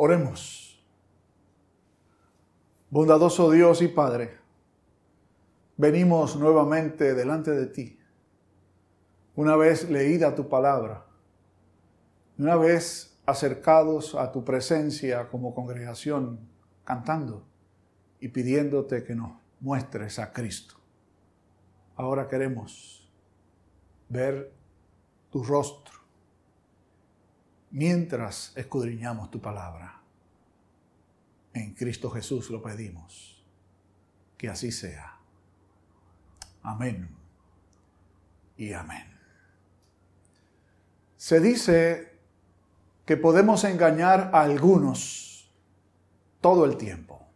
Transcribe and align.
Oremos. 0.00 0.80
Bondadoso 2.88 3.50
Dios 3.50 3.82
y 3.82 3.88
Padre, 3.88 4.38
venimos 5.76 6.36
nuevamente 6.36 7.14
delante 7.14 7.50
de 7.50 7.66
ti. 7.66 7.98
Una 9.34 9.56
vez 9.56 9.90
leída 9.90 10.36
tu 10.36 10.48
palabra, 10.48 11.04
una 12.38 12.54
vez 12.54 13.18
acercados 13.26 14.14
a 14.14 14.30
tu 14.30 14.44
presencia 14.44 15.28
como 15.30 15.52
congregación, 15.52 16.48
cantando 16.84 17.44
y 18.20 18.28
pidiéndote 18.28 19.02
que 19.02 19.16
nos 19.16 19.32
muestres 19.58 20.20
a 20.20 20.32
Cristo. 20.32 20.76
Ahora 21.96 22.28
queremos 22.28 23.12
ver 24.08 24.52
tu 25.32 25.42
rostro 25.42 25.97
mientras 27.70 28.52
escudriñamos 28.56 29.30
tu 29.30 29.40
palabra. 29.40 30.00
En 31.52 31.74
Cristo 31.74 32.10
Jesús 32.10 32.50
lo 32.50 32.62
pedimos. 32.62 33.44
Que 34.36 34.48
así 34.48 34.70
sea. 34.70 35.18
Amén 36.62 37.08
y 38.56 38.72
amén. 38.72 39.06
Se 41.16 41.40
dice 41.40 42.18
que 43.04 43.16
podemos 43.16 43.64
engañar 43.64 44.30
a 44.32 44.42
algunos 44.42 45.50
todo 46.40 46.64
el 46.64 46.76
tiempo 46.76 47.26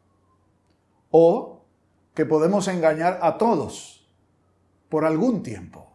o 1.11 1.65
que 2.15 2.27
podemos 2.27 2.69
engañar 2.69 3.19
a 3.23 3.39
todos 3.39 4.07
por 4.89 5.05
algún 5.05 5.43
tiempo. 5.43 5.91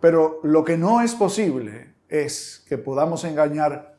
Pero 0.00 0.40
lo 0.42 0.64
que 0.64 0.76
no 0.76 1.00
es 1.00 1.14
posible 1.14 1.93
es 2.08 2.64
que 2.68 2.78
podamos 2.78 3.24
engañar 3.24 3.96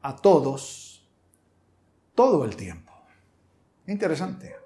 a 0.00 0.16
todos 0.16 1.08
todo 2.14 2.44
el 2.44 2.56
tiempo. 2.56 2.92
Interesante. 3.86 4.56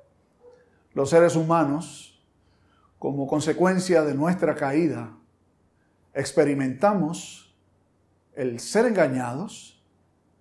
Los 0.92 1.10
seres 1.10 1.36
humanos, 1.36 2.22
como 2.98 3.26
consecuencia 3.26 4.02
de 4.02 4.14
nuestra 4.14 4.54
caída, 4.54 5.16
experimentamos 6.14 7.54
el 8.34 8.60
ser 8.60 8.86
engañados 8.86 9.82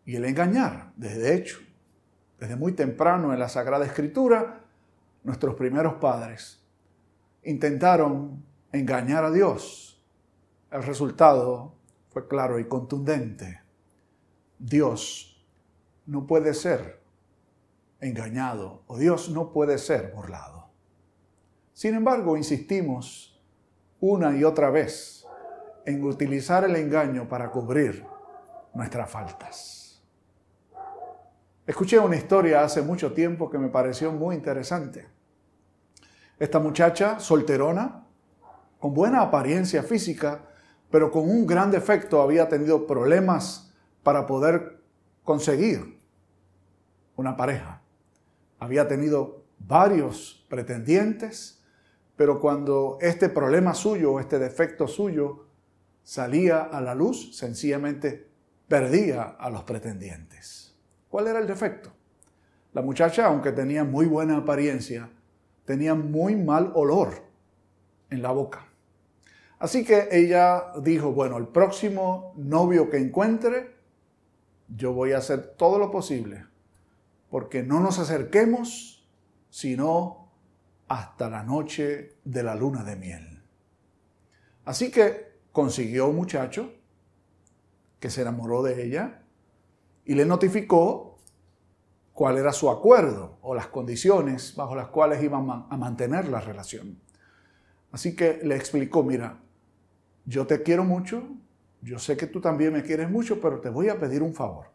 y 0.05 0.15
el 0.15 0.25
engañar. 0.25 0.91
Desde 0.95 1.35
hecho, 1.35 1.59
desde 2.39 2.55
muy 2.55 2.73
temprano 2.73 3.33
en 3.33 3.39
la 3.39 3.49
Sagrada 3.49 3.85
Escritura, 3.85 4.61
nuestros 5.23 5.55
primeros 5.55 5.95
padres 5.95 6.61
intentaron 7.43 8.43
engañar 8.71 9.23
a 9.25 9.31
Dios. 9.31 10.03
El 10.71 10.83
resultado 10.83 11.74
fue 12.15 12.29
claro 12.29 12.59
y 12.59 12.63
contundente. 12.69 13.61
Dios 14.57 15.45
no 16.05 16.25
puede 16.25 16.53
ser 16.53 17.01
engañado 17.99 18.83
o 18.87 18.97
Dios 18.97 19.27
no 19.27 19.51
puede 19.51 19.77
ser 19.77 20.13
burlado. 20.15 20.69
Sin 21.73 21.93
embargo, 21.93 22.37
insistimos 22.37 23.37
una 23.99 24.33
y 24.37 24.45
otra 24.45 24.69
vez 24.69 25.27
en 25.85 26.05
utilizar 26.05 26.63
el 26.63 26.77
engaño 26.77 27.27
para 27.27 27.51
cubrir 27.51 28.05
nuestras 28.73 29.09
faltas. 29.09 30.01
Escuché 31.67 31.99
una 31.99 32.15
historia 32.15 32.63
hace 32.63 32.81
mucho 32.81 33.11
tiempo 33.11 33.49
que 33.49 33.57
me 33.57 33.67
pareció 33.67 34.13
muy 34.13 34.35
interesante. 34.35 35.05
Esta 36.39 36.59
muchacha 36.59 37.19
solterona, 37.19 38.05
con 38.79 38.93
buena 38.93 39.19
apariencia 39.19 39.83
física, 39.83 40.54
pero 40.95 41.11
con 41.11 41.29
un 41.29 41.45
gran 41.45 41.71
defecto 41.71 42.21
había 42.21 42.47
tenido 42.47 42.87
problemas 42.87 43.69
para 44.01 44.25
poder 44.25 44.79
conseguir 45.25 45.99
una 47.17 47.35
pareja. 47.35 47.81
Había 48.59 48.87
tenido 48.87 49.43
varios 49.59 50.45
pretendientes, 50.49 51.61
pero 52.15 52.39
cuando 52.39 52.97
este 53.01 53.27
problema 53.27 53.73
suyo, 53.73 54.21
este 54.21 54.39
defecto 54.39 54.87
suyo, 54.87 55.47
salía 56.01 56.61
a 56.61 56.79
la 56.79 56.95
luz, 56.95 57.35
sencillamente 57.37 58.29
perdía 58.69 59.23
a 59.37 59.49
los 59.49 59.63
pretendientes. 59.63 60.77
¿Cuál 61.09 61.27
era 61.27 61.39
el 61.39 61.47
defecto? 61.47 61.91
La 62.71 62.81
muchacha, 62.81 63.25
aunque 63.25 63.51
tenía 63.51 63.83
muy 63.83 64.05
buena 64.05 64.37
apariencia, 64.37 65.09
tenía 65.65 65.93
muy 65.93 66.37
mal 66.37 66.71
olor 66.73 67.15
en 68.09 68.21
la 68.21 68.31
boca. 68.31 68.65
Así 69.59 69.85
que 69.85 70.09
ella 70.11 70.73
dijo, 70.81 71.13
bueno, 71.13 71.37
el 71.37 71.47
próximo 71.47 72.33
novio 72.35 72.89
que 72.89 72.97
encuentre, 72.97 73.75
yo 74.67 74.93
voy 74.93 75.13
a 75.13 75.19
hacer 75.19 75.55
todo 75.57 75.79
lo 75.79 75.91
posible, 75.91 76.45
porque 77.29 77.63
no 77.63 77.79
nos 77.79 77.99
acerquemos, 77.99 79.07
sino 79.49 80.29
hasta 80.87 81.29
la 81.29 81.43
noche 81.43 82.17
de 82.25 82.43
la 82.43 82.55
luna 82.55 82.83
de 82.83 82.95
miel. 82.95 83.43
Así 84.65 84.91
que 84.91 85.35
consiguió 85.51 86.07
un 86.07 86.17
muchacho 86.17 86.73
que 87.99 88.09
se 88.09 88.21
enamoró 88.21 88.61
de 88.61 88.83
ella 88.83 89.21
y 90.03 90.15
le 90.15 90.25
notificó 90.25 91.19
cuál 92.13 92.37
era 92.37 92.51
su 92.51 92.69
acuerdo 92.69 93.37
o 93.41 93.55
las 93.55 93.67
condiciones 93.67 94.55
bajo 94.55 94.75
las 94.75 94.87
cuales 94.87 95.23
iban 95.23 95.65
a 95.69 95.77
mantener 95.77 96.27
la 96.27 96.41
relación. 96.41 96.99
Así 97.91 98.15
que 98.15 98.39
le 98.43 98.55
explicó, 98.55 99.03
mira, 99.03 99.39
yo 100.25 100.47
te 100.47 100.63
quiero 100.63 100.83
mucho, 100.83 101.23
yo 101.81 101.99
sé 101.99 102.17
que 102.17 102.27
tú 102.27 102.41
también 102.41 102.73
me 102.73 102.83
quieres 102.83 103.09
mucho, 103.09 103.39
pero 103.39 103.59
te 103.59 103.69
voy 103.69 103.89
a 103.89 103.99
pedir 103.99 104.23
un 104.23 104.33
favor. 104.33 104.67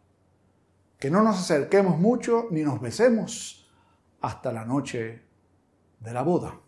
Que 0.98 1.10
no 1.10 1.22
nos 1.22 1.38
acerquemos 1.38 1.98
mucho 1.98 2.46
ni 2.50 2.62
nos 2.62 2.80
besemos 2.80 3.68
hasta 4.20 4.52
la 4.52 4.64
noche 4.64 5.22
de 5.98 6.12
la 6.12 6.22
boda. 6.22 6.60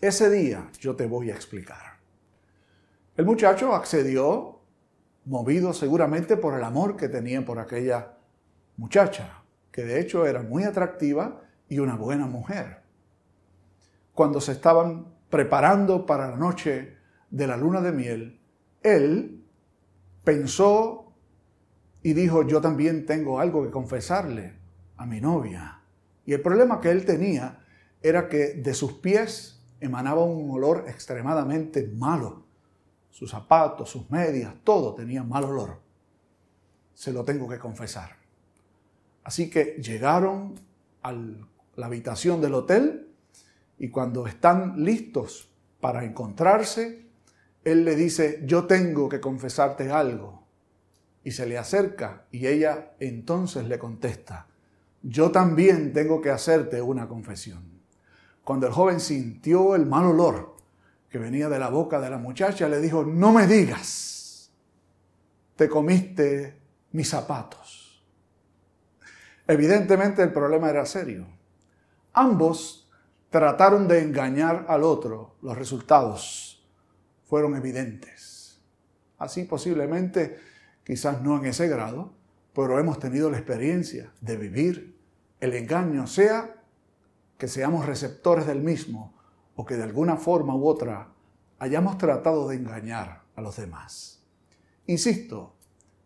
Ese 0.00 0.30
día 0.30 0.70
yo 0.78 0.94
te 0.94 1.06
voy 1.06 1.30
a 1.30 1.34
explicar. 1.34 1.98
El 3.16 3.24
muchacho 3.24 3.74
accedió, 3.74 4.60
movido 5.24 5.72
seguramente 5.72 6.36
por 6.36 6.54
el 6.54 6.62
amor 6.62 6.96
que 6.96 7.08
tenía 7.08 7.44
por 7.44 7.58
aquella 7.58 8.14
muchacha, 8.76 9.42
que 9.72 9.82
de 9.84 10.00
hecho 10.00 10.24
era 10.24 10.42
muy 10.42 10.62
atractiva 10.62 11.42
y 11.68 11.80
una 11.80 11.96
buena 11.96 12.26
mujer. 12.26 12.82
Cuando 14.14 14.40
se 14.40 14.52
estaban 14.52 15.06
preparando 15.28 16.06
para 16.06 16.30
la 16.30 16.36
noche 16.36 16.97
de 17.30 17.46
la 17.46 17.56
luna 17.56 17.80
de 17.80 17.92
miel, 17.92 18.40
él 18.82 19.44
pensó 20.24 21.12
y 22.02 22.12
dijo, 22.12 22.46
yo 22.46 22.60
también 22.60 23.06
tengo 23.06 23.40
algo 23.40 23.64
que 23.64 23.70
confesarle 23.70 24.54
a 24.96 25.06
mi 25.06 25.20
novia. 25.20 25.80
Y 26.24 26.32
el 26.32 26.42
problema 26.42 26.80
que 26.80 26.90
él 26.90 27.04
tenía 27.04 27.64
era 28.02 28.28
que 28.28 28.54
de 28.54 28.74
sus 28.74 28.94
pies 28.94 29.60
emanaba 29.80 30.22
un 30.24 30.50
olor 30.50 30.84
extremadamente 30.88 31.86
malo. 31.86 32.44
Sus 33.10 33.30
zapatos, 33.30 33.90
sus 33.90 34.10
medias, 34.10 34.54
todo 34.64 34.94
tenía 34.94 35.22
mal 35.22 35.44
olor. 35.44 35.80
Se 36.94 37.12
lo 37.12 37.24
tengo 37.24 37.48
que 37.48 37.58
confesar. 37.58 38.16
Así 39.24 39.50
que 39.50 39.76
llegaron 39.82 40.54
a 41.02 41.12
la 41.12 41.86
habitación 41.86 42.40
del 42.40 42.54
hotel 42.54 43.08
y 43.78 43.88
cuando 43.90 44.26
están 44.26 44.84
listos 44.84 45.48
para 45.80 46.04
encontrarse, 46.04 47.07
él 47.68 47.84
le 47.84 47.96
dice, 47.96 48.42
yo 48.44 48.66
tengo 48.66 49.08
que 49.08 49.20
confesarte 49.20 49.90
algo. 49.90 50.46
Y 51.24 51.32
se 51.32 51.46
le 51.46 51.58
acerca 51.58 52.26
y 52.30 52.46
ella 52.46 52.92
entonces 53.00 53.66
le 53.66 53.78
contesta, 53.78 54.46
yo 55.02 55.30
también 55.30 55.92
tengo 55.92 56.20
que 56.20 56.30
hacerte 56.30 56.80
una 56.80 57.06
confesión. 57.06 57.62
Cuando 58.44 58.66
el 58.66 58.72
joven 58.72 59.00
sintió 59.00 59.74
el 59.74 59.84
mal 59.84 60.06
olor 60.06 60.56
que 61.10 61.18
venía 61.18 61.48
de 61.48 61.58
la 61.58 61.68
boca 61.68 62.00
de 62.00 62.10
la 62.10 62.18
muchacha, 62.18 62.68
le 62.68 62.80
dijo, 62.80 63.04
no 63.04 63.32
me 63.32 63.46
digas, 63.46 64.50
te 65.56 65.68
comiste 65.68 66.58
mis 66.92 67.08
zapatos. 67.08 68.02
Evidentemente 69.46 70.22
el 70.22 70.32
problema 70.32 70.70
era 70.70 70.86
serio. 70.86 71.26
Ambos 72.12 72.88
trataron 73.30 73.88
de 73.88 74.02
engañar 74.02 74.66
al 74.68 74.82
otro. 74.82 75.36
Los 75.42 75.56
resultados 75.56 76.47
fueron 77.28 77.54
evidentes. 77.56 78.58
Así 79.18 79.44
posiblemente, 79.44 80.38
quizás 80.82 81.20
no 81.22 81.36
en 81.38 81.46
ese 81.46 81.68
grado, 81.68 82.12
pero 82.54 82.78
hemos 82.78 82.98
tenido 82.98 83.30
la 83.30 83.38
experiencia 83.38 84.10
de 84.20 84.36
vivir 84.36 84.96
el 85.40 85.54
engaño, 85.54 86.06
sea 86.06 86.56
que 87.36 87.46
seamos 87.46 87.86
receptores 87.86 88.46
del 88.46 88.62
mismo 88.62 89.14
o 89.54 89.64
que 89.64 89.76
de 89.76 89.82
alguna 89.82 90.16
forma 90.16 90.56
u 90.56 90.66
otra 90.66 91.08
hayamos 91.58 91.98
tratado 91.98 92.48
de 92.48 92.56
engañar 92.56 93.22
a 93.36 93.42
los 93.42 93.56
demás. 93.56 94.22
Insisto, 94.86 95.54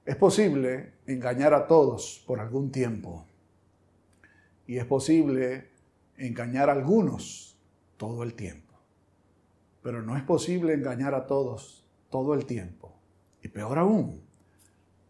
es 0.04 0.16
posible 0.16 0.94
engañar 1.06 1.54
a 1.54 1.66
todos 1.66 2.22
por 2.26 2.40
algún 2.40 2.72
tiempo 2.72 3.24
y 4.66 4.78
es 4.78 4.84
posible 4.84 5.70
engañar 6.16 6.68
a 6.68 6.72
algunos 6.72 7.56
todo 7.96 8.24
el 8.24 8.34
tiempo. 8.34 8.71
Pero 9.82 10.02
no 10.02 10.16
es 10.16 10.22
posible 10.22 10.74
engañar 10.74 11.14
a 11.14 11.26
todos 11.26 11.86
todo 12.10 12.34
el 12.34 12.46
tiempo. 12.46 12.98
Y 13.42 13.48
peor 13.48 13.78
aún, 13.78 14.22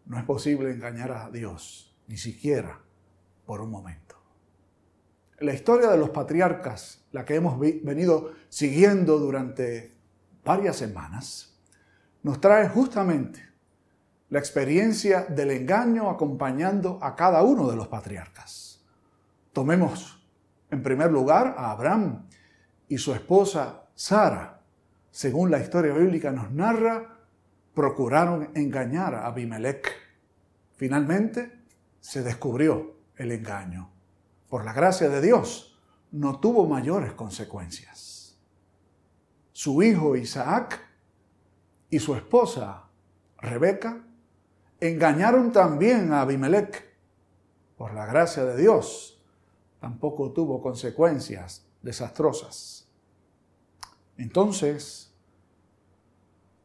no 0.05 0.17
es 0.17 0.23
posible 0.25 0.71
engañar 0.71 1.11
a 1.11 1.29
Dios, 1.29 1.95
ni 2.07 2.17
siquiera 2.17 2.79
por 3.45 3.61
un 3.61 3.69
momento. 3.69 4.15
La 5.39 5.53
historia 5.53 5.89
de 5.89 5.97
los 5.97 6.09
patriarcas, 6.09 7.05
la 7.11 7.25
que 7.25 7.35
hemos 7.35 7.59
venido 7.59 8.31
siguiendo 8.49 9.19
durante 9.19 9.93
varias 10.43 10.77
semanas, 10.77 11.59
nos 12.21 12.39
trae 12.39 12.69
justamente 12.69 13.41
la 14.29 14.39
experiencia 14.39 15.25
del 15.25 15.51
engaño 15.51 16.09
acompañando 16.09 16.97
a 17.01 17.15
cada 17.15 17.43
uno 17.43 17.69
de 17.69 17.75
los 17.75 17.87
patriarcas. 17.87 18.83
Tomemos 19.51 20.25
en 20.71 20.81
primer 20.81 21.11
lugar 21.11 21.53
a 21.57 21.71
Abraham 21.71 22.27
y 22.87 22.97
su 22.97 23.13
esposa 23.13 23.83
Sara. 23.93 24.52
Según 25.13 25.51
la 25.51 25.59
historia 25.59 25.93
bíblica 25.93 26.31
nos 26.31 26.49
narra, 26.49 27.19
procuraron 27.75 28.49
engañar 28.55 29.13
a 29.13 29.27
Abimelech. 29.27 29.87
Finalmente 30.75 31.51
se 31.99 32.23
descubrió 32.23 32.95
el 33.17 33.31
engaño. 33.31 33.91
Por 34.49 34.65
la 34.65 34.73
gracia 34.73 35.09
de 35.09 35.21
Dios, 35.21 35.79
no 36.13 36.39
tuvo 36.39 36.65
mayores 36.65 37.13
consecuencias. 37.13 38.39
Su 39.51 39.83
hijo 39.83 40.15
Isaac 40.15 40.81
y 41.91 41.99
su 41.99 42.15
esposa 42.15 42.85
Rebeca 43.37 44.03
engañaron 44.79 45.51
también 45.51 46.11
a 46.11 46.21
Abimelech. 46.21 46.91
Por 47.77 47.93
la 47.93 48.07
gracia 48.07 48.45
de 48.45 48.57
Dios, 48.59 49.23
tampoco 49.79 50.31
tuvo 50.31 50.59
consecuencias 50.59 51.67
desastrosas. 51.83 52.82
Entonces, 54.17 55.13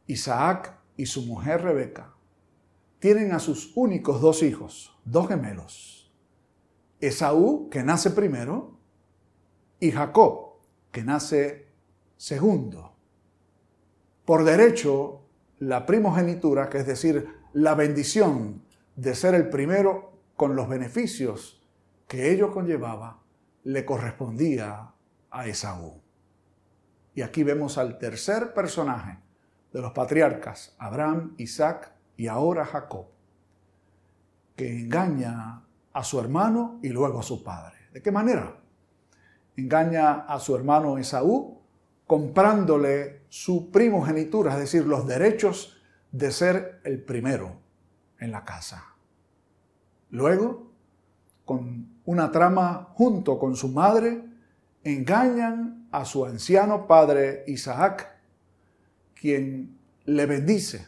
Isaac 0.07 0.77
y 0.97 1.05
su 1.05 1.25
mujer 1.25 1.61
Rebeca 1.61 2.13
tienen 2.99 3.31
a 3.31 3.39
sus 3.39 3.71
únicos 3.75 4.21
dos 4.21 4.43
hijos, 4.43 4.97
dos 5.05 5.27
gemelos. 5.27 6.11
Esaú, 6.99 7.69
que 7.69 7.83
nace 7.83 8.11
primero, 8.11 8.77
y 9.79 9.91
Jacob, 9.91 10.57
que 10.91 11.03
nace 11.03 11.67
segundo. 12.17 12.93
Por 14.25 14.43
derecho, 14.43 15.21
la 15.59 15.85
primogenitura, 15.85 16.69
que 16.69 16.79
es 16.79 16.85
decir, 16.85 17.29
la 17.53 17.73
bendición 17.73 18.63
de 18.95 19.15
ser 19.15 19.33
el 19.33 19.49
primero 19.49 20.11
con 20.35 20.55
los 20.55 20.67
beneficios 20.67 21.61
que 22.07 22.31
ello 22.31 22.51
conllevaba, 22.51 23.21
le 23.63 23.85
correspondía 23.85 24.91
a 25.29 25.47
Esaú. 25.47 26.01
Y 27.19 27.21
aquí 27.21 27.43
vemos 27.43 27.77
al 27.77 27.97
tercer 27.97 28.53
personaje 28.53 29.19
de 29.73 29.81
los 29.81 29.91
patriarcas, 29.91 30.73
Abraham, 30.77 31.33
Isaac 31.35 31.91
y 32.15 32.27
ahora 32.27 32.63
Jacob, 32.63 33.07
que 34.55 34.79
engaña 34.79 35.65
a 35.91 36.03
su 36.05 36.17
hermano 36.17 36.79
y 36.81 36.87
luego 36.87 37.19
a 37.19 37.23
su 37.23 37.43
padre. 37.43 37.75
¿De 37.91 38.01
qué 38.01 38.09
manera? 38.09 38.55
Engaña 39.57 40.27
a 40.29 40.39
su 40.39 40.55
hermano 40.55 40.97
Esaú 40.97 41.59
comprándole 42.07 43.23
su 43.27 43.69
primogenitura, 43.69 44.53
es 44.53 44.59
decir, 44.59 44.85
los 44.85 45.05
derechos 45.05 45.77
de 46.13 46.31
ser 46.31 46.79
el 46.85 47.03
primero 47.03 47.57
en 48.17 48.31
la 48.31 48.45
casa. 48.45 48.95
Luego, 50.09 50.71
con 51.43 51.99
una 52.05 52.31
trama 52.31 52.87
junto 52.93 53.37
con 53.37 53.57
su 53.57 53.67
madre, 53.67 54.23
engañan 54.85 55.78
a 55.91 56.05
su 56.05 56.25
anciano 56.25 56.87
padre 56.87 57.43
Isaac, 57.47 58.15
quien 59.19 59.77
le 60.05 60.25
bendice 60.25 60.87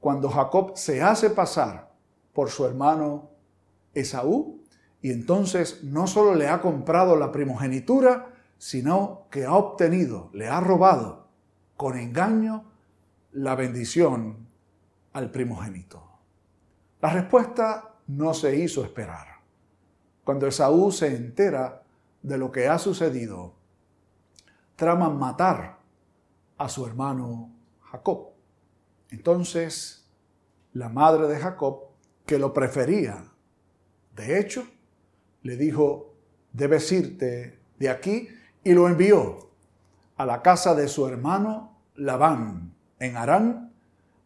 cuando 0.00 0.28
Jacob 0.28 0.72
se 0.76 1.02
hace 1.02 1.30
pasar 1.30 1.90
por 2.32 2.50
su 2.50 2.66
hermano 2.66 3.30
Esaú, 3.94 4.60
y 5.00 5.10
entonces 5.10 5.82
no 5.84 6.06
solo 6.06 6.34
le 6.34 6.48
ha 6.48 6.60
comprado 6.60 7.16
la 7.16 7.32
primogenitura, 7.32 8.32
sino 8.58 9.26
que 9.30 9.44
ha 9.44 9.54
obtenido, 9.54 10.30
le 10.32 10.48
ha 10.48 10.60
robado 10.60 11.26
con 11.76 11.98
engaño 11.98 12.64
la 13.32 13.54
bendición 13.54 14.46
al 15.12 15.30
primogénito? 15.30 16.02
La 17.00 17.10
respuesta 17.10 17.94
no 18.06 18.34
se 18.34 18.56
hizo 18.56 18.84
esperar. 18.84 19.26
Cuando 20.24 20.46
Esaú 20.46 20.90
se 20.90 21.14
entera 21.14 21.82
de 22.22 22.38
lo 22.38 22.50
que 22.50 22.68
ha 22.68 22.78
sucedido, 22.78 23.54
trama 24.76 25.08
matar 25.08 25.78
a 26.58 26.68
su 26.68 26.86
hermano 26.86 27.50
Jacob. 27.80 28.30
Entonces, 29.10 30.06
la 30.72 30.88
madre 30.88 31.28
de 31.28 31.38
Jacob, 31.38 31.84
que 32.26 32.38
lo 32.38 32.52
prefería, 32.52 33.30
de 34.16 34.38
hecho, 34.38 34.66
le 35.42 35.56
dijo, 35.56 36.14
debes 36.52 36.90
irte 36.90 37.58
de 37.78 37.88
aquí, 37.88 38.28
y 38.62 38.72
lo 38.72 38.88
envió 38.88 39.50
a 40.16 40.24
la 40.24 40.40
casa 40.42 40.74
de 40.74 40.88
su 40.88 41.06
hermano 41.06 41.76
Labán, 41.96 42.74
en 42.98 43.16
Arán 43.16 43.72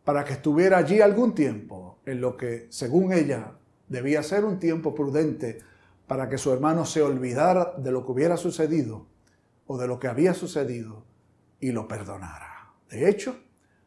para 0.04 0.24
que 0.24 0.34
estuviera 0.34 0.78
allí 0.78 1.00
algún 1.00 1.34
tiempo, 1.34 1.98
en 2.06 2.20
lo 2.20 2.36
que, 2.36 2.66
según 2.70 3.12
ella, 3.12 3.52
debía 3.88 4.22
ser 4.22 4.44
un 4.44 4.58
tiempo 4.58 4.94
prudente 4.94 5.58
para 6.06 6.28
que 6.28 6.38
su 6.38 6.52
hermano 6.52 6.86
se 6.86 7.02
olvidara 7.02 7.74
de 7.76 7.90
lo 7.90 8.04
que 8.04 8.12
hubiera 8.12 8.36
sucedido 8.36 9.06
o 9.68 9.78
de 9.78 9.86
lo 9.86 10.00
que 10.00 10.08
había 10.08 10.34
sucedido 10.34 11.04
y 11.60 11.70
lo 11.70 11.86
perdonara. 11.86 12.72
De 12.90 13.08
hecho, 13.08 13.36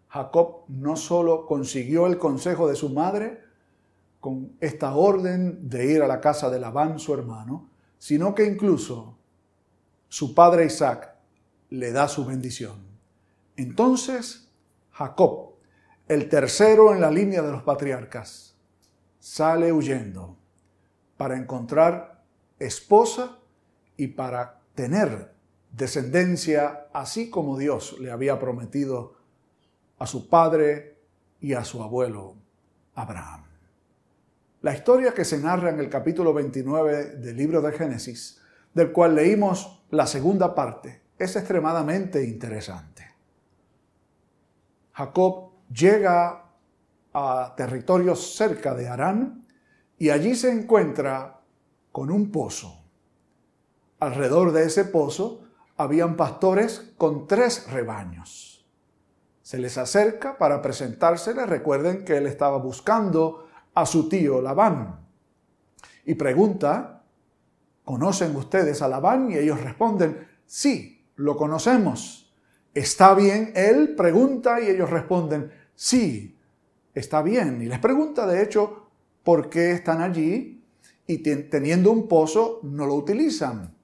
Jacob 0.08 0.66
no 0.70 0.96
solo 0.96 1.46
consiguió 1.46 2.08
el 2.08 2.18
consejo 2.18 2.70
de 2.70 2.76
su 2.76 2.90
madre 2.90 3.42
con 4.20 4.56
esta 4.62 4.94
orden 4.94 5.68
de 5.68 5.92
ir 5.92 6.04
a 6.04 6.08
la 6.08 6.22
casa 6.22 6.50
de 6.50 6.60
Labán, 6.60 7.00
su 7.00 7.14
hermano, 7.14 7.70
sino 7.98 8.36
que 8.36 8.46
incluso 8.46 9.18
su 10.08 10.36
padre 10.36 10.66
Isaac 10.66 11.16
le 11.70 11.92
da 11.92 12.08
su 12.08 12.26
bendición. 12.26 12.76
Entonces 13.58 14.50
Jacob, 14.92 15.56
el 16.08 16.30
tercero 16.30 16.94
en 16.94 17.02
la 17.02 17.10
línea 17.10 17.42
de 17.42 17.52
los 17.52 17.64
patriarcas, 17.64 18.56
sale 19.20 19.72
huyendo 19.72 20.38
para 21.18 21.38
encontrar 21.38 22.24
esposa 22.60 23.40
y 23.98 24.08
para 24.08 24.60
tener 24.76 25.32
descendencia 25.72 26.88
así 26.94 27.30
como 27.30 27.58
Dios 27.58 27.98
le 28.00 28.12
había 28.12 28.40
prometido 28.40 29.16
a 29.98 30.08
su 30.08 30.30
padre 30.30 30.98
y 31.40 31.54
a 31.54 31.64
su 31.64 31.82
abuelo 31.82 32.36
Abraham. 32.96 33.46
La 34.62 34.74
historia 34.74 35.14
que 35.14 35.26
se 35.26 35.40
narra 35.40 35.70
en 35.70 35.80
el 35.80 35.90
capítulo 35.90 36.34
29 36.34 37.16
del 37.18 37.36
libro 37.36 37.62
de 37.62 37.72
Génesis, 37.72 38.40
del 38.74 38.92
cual 38.92 39.16
leímos 39.16 39.84
la 39.90 40.06
segunda 40.06 40.54
parte, 40.54 41.02
es 41.18 41.36
extremadamente 41.36 42.24
interesante. 42.24 43.08
Jacob 44.94 45.52
llega 45.74 46.46
a 47.14 47.54
territorios 47.56 48.36
cerca 48.36 48.76
de 48.76 48.88
Arán 48.88 49.46
y 49.98 50.10
allí 50.10 50.36
se 50.36 50.52
encuentra 50.52 51.42
con 51.92 52.12
un 52.12 52.32
pozo. 52.32 52.84
Alrededor 54.00 54.52
de 54.52 54.66
ese 54.66 54.86
pozo 54.86 55.42
habían 55.82 56.16
pastores 56.16 56.94
con 56.98 57.28
tres 57.28 57.68
rebaños. 57.72 58.68
Se 59.42 59.58
les 59.58 59.78
acerca 59.78 60.38
para 60.38 60.62
presentársele, 60.62 61.46
recuerden 61.46 62.06
que 62.06 62.18
él 62.18 62.28
estaba 62.28 62.58
buscando 62.58 63.48
a 63.74 63.86
su 63.86 64.08
tío 64.08 64.42
Labán. 64.42 65.00
Y 66.06 66.14
pregunta, 66.14 67.04
¿conocen 67.84 68.36
ustedes 68.36 68.82
a 68.82 68.88
Labán? 68.88 69.32
Y 69.32 69.38
ellos 69.38 69.60
responden, 69.60 70.28
sí, 70.46 71.08
lo 71.16 71.36
conocemos. 71.36 72.32
¿Está 72.74 73.16
bien? 73.16 73.52
Él 73.56 73.96
pregunta 73.96 74.62
y 74.62 74.68
ellos 74.68 74.90
responden, 74.90 75.52
sí, 75.76 76.38
está 76.94 77.24
bien. 77.24 77.60
Y 77.62 77.66
les 77.66 77.80
pregunta, 77.80 78.28
de 78.28 78.44
hecho, 78.44 78.92
por 79.24 79.50
qué 79.50 79.72
están 79.72 80.02
allí 80.02 80.64
y 81.08 81.18
teniendo 81.18 81.92
un 81.92 82.08
pozo 82.08 82.60
no 82.64 82.86
lo 82.86 82.94
utilizan 82.94 83.81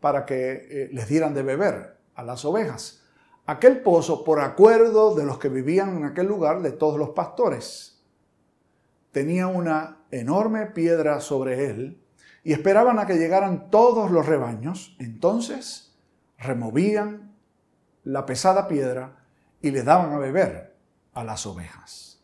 para 0.00 0.26
que 0.26 0.66
eh, 0.70 0.88
les 0.92 1.08
dieran 1.08 1.34
de 1.34 1.42
beber 1.42 1.96
a 2.14 2.22
las 2.22 2.44
ovejas. 2.44 3.02
Aquel 3.46 3.80
pozo, 3.80 4.24
por 4.24 4.40
acuerdo 4.40 5.14
de 5.14 5.24
los 5.24 5.38
que 5.38 5.48
vivían 5.48 5.96
en 5.96 6.04
aquel 6.04 6.26
lugar, 6.26 6.62
de 6.62 6.72
todos 6.72 6.98
los 6.98 7.10
pastores, 7.10 8.02
tenía 9.12 9.46
una 9.46 9.98
enorme 10.10 10.66
piedra 10.66 11.20
sobre 11.20 11.70
él 11.70 12.02
y 12.42 12.52
esperaban 12.52 12.98
a 12.98 13.06
que 13.06 13.18
llegaran 13.18 13.70
todos 13.70 14.10
los 14.10 14.26
rebaños. 14.26 14.96
Entonces 14.98 15.96
removían 16.38 17.34
la 18.04 18.26
pesada 18.26 18.68
piedra 18.68 19.24
y 19.60 19.70
le 19.70 19.82
daban 19.82 20.12
a 20.12 20.18
beber 20.18 20.76
a 21.14 21.24
las 21.24 21.46
ovejas. 21.46 22.20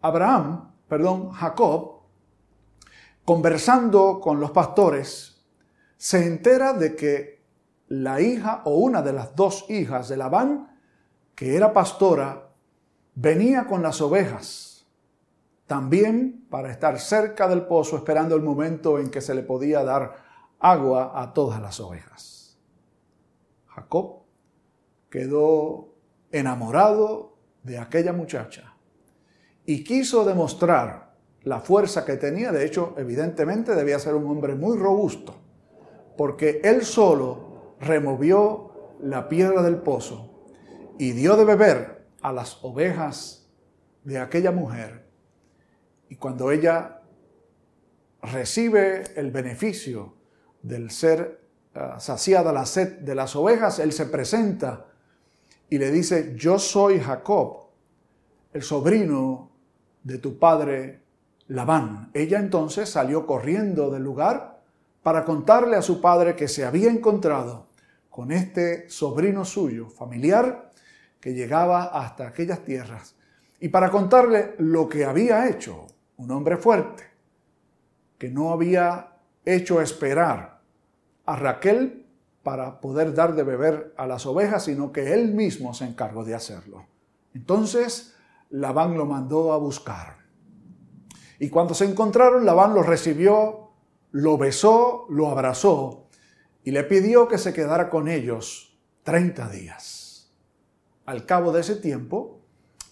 Abraham, 0.00 0.72
perdón, 0.88 1.30
Jacob, 1.30 2.00
conversando 3.24 4.20
con 4.20 4.40
los 4.40 4.50
pastores, 4.50 5.33
se 5.96 6.26
entera 6.26 6.72
de 6.72 6.96
que 6.96 7.44
la 7.88 8.20
hija 8.20 8.62
o 8.64 8.76
una 8.76 9.02
de 9.02 9.12
las 9.12 9.34
dos 9.36 9.66
hijas 9.68 10.08
de 10.08 10.16
Labán, 10.16 10.78
que 11.34 11.56
era 11.56 11.72
pastora, 11.72 12.50
venía 13.14 13.66
con 13.66 13.82
las 13.82 14.00
ovejas 14.00 14.86
también 15.66 16.46
para 16.50 16.70
estar 16.70 16.98
cerca 17.00 17.48
del 17.48 17.66
pozo 17.66 17.96
esperando 17.96 18.36
el 18.36 18.42
momento 18.42 18.98
en 18.98 19.10
que 19.10 19.20
se 19.20 19.34
le 19.34 19.42
podía 19.42 19.82
dar 19.82 20.14
agua 20.58 21.12
a 21.20 21.32
todas 21.32 21.60
las 21.60 21.80
ovejas. 21.80 22.58
Jacob 23.68 24.22
quedó 25.10 25.94
enamorado 26.30 27.36
de 27.62 27.78
aquella 27.78 28.12
muchacha 28.12 28.74
y 29.64 29.84
quiso 29.84 30.24
demostrar 30.24 31.14
la 31.42 31.60
fuerza 31.60 32.04
que 32.04 32.16
tenía. 32.16 32.52
De 32.52 32.64
hecho, 32.64 32.94
evidentemente 32.98 33.74
debía 33.74 33.98
ser 33.98 34.14
un 34.14 34.26
hombre 34.26 34.54
muy 34.54 34.76
robusto, 34.76 35.34
porque 36.16 36.60
él 36.64 36.84
solo 36.84 37.76
removió 37.80 38.94
la 39.00 39.28
piedra 39.28 39.62
del 39.62 39.76
pozo 39.76 40.30
y 40.98 41.12
dio 41.12 41.36
de 41.36 41.44
beber 41.44 42.06
a 42.22 42.32
las 42.32 42.62
ovejas 42.64 43.48
de 44.04 44.18
aquella 44.18 44.52
mujer. 44.52 45.06
Y 46.08 46.16
cuando 46.16 46.50
ella 46.50 47.02
recibe 48.22 49.04
el 49.16 49.30
beneficio 49.30 50.14
del 50.62 50.90
ser 50.90 51.40
ah, 51.74 51.98
saciada 51.98 52.52
la 52.52 52.66
sed 52.66 53.00
de 53.00 53.14
las 53.14 53.36
ovejas, 53.36 53.78
él 53.78 53.92
se 53.92 54.06
presenta 54.06 54.86
y 55.68 55.78
le 55.78 55.90
dice, 55.90 56.34
yo 56.36 56.58
soy 56.58 57.00
Jacob, 57.00 57.68
el 58.52 58.62
sobrino 58.62 59.50
de 60.02 60.18
tu 60.18 60.38
padre 60.38 61.02
Labán. 61.48 62.10
Ella 62.14 62.38
entonces 62.38 62.88
salió 62.88 63.26
corriendo 63.26 63.90
del 63.90 64.02
lugar 64.02 64.53
para 65.04 65.24
contarle 65.26 65.76
a 65.76 65.82
su 65.82 66.00
padre 66.00 66.34
que 66.34 66.48
se 66.48 66.64
había 66.64 66.90
encontrado 66.90 67.68
con 68.08 68.32
este 68.32 68.88
sobrino 68.88 69.44
suyo, 69.44 69.90
familiar, 69.90 70.70
que 71.20 71.34
llegaba 71.34 71.84
hasta 71.84 72.26
aquellas 72.26 72.64
tierras, 72.64 73.14
y 73.60 73.68
para 73.68 73.90
contarle 73.90 74.54
lo 74.58 74.88
que 74.88 75.04
había 75.04 75.46
hecho, 75.48 75.86
un 76.16 76.30
hombre 76.30 76.56
fuerte, 76.56 77.04
que 78.16 78.30
no 78.30 78.50
había 78.50 79.18
hecho 79.44 79.82
esperar 79.82 80.62
a 81.26 81.36
Raquel 81.36 82.06
para 82.42 82.80
poder 82.80 83.14
dar 83.14 83.34
de 83.34 83.42
beber 83.42 83.92
a 83.98 84.06
las 84.06 84.24
ovejas, 84.24 84.64
sino 84.64 84.90
que 84.90 85.12
él 85.12 85.34
mismo 85.34 85.74
se 85.74 85.84
encargó 85.84 86.24
de 86.24 86.34
hacerlo. 86.34 86.86
Entonces, 87.34 88.14
Labán 88.48 88.96
lo 88.96 89.04
mandó 89.04 89.52
a 89.52 89.58
buscar. 89.58 90.16
Y 91.38 91.50
cuando 91.50 91.74
se 91.74 91.84
encontraron, 91.84 92.46
Labán 92.46 92.74
lo 92.74 92.82
recibió, 92.82 93.63
lo 94.14 94.38
besó, 94.38 95.06
lo 95.08 95.28
abrazó 95.28 96.06
y 96.62 96.70
le 96.70 96.84
pidió 96.84 97.26
que 97.26 97.36
se 97.36 97.52
quedara 97.52 97.90
con 97.90 98.06
ellos 98.06 98.78
30 99.02 99.48
días. 99.48 100.32
Al 101.04 101.26
cabo 101.26 101.50
de 101.50 101.62
ese 101.62 101.74
tiempo, 101.74 102.40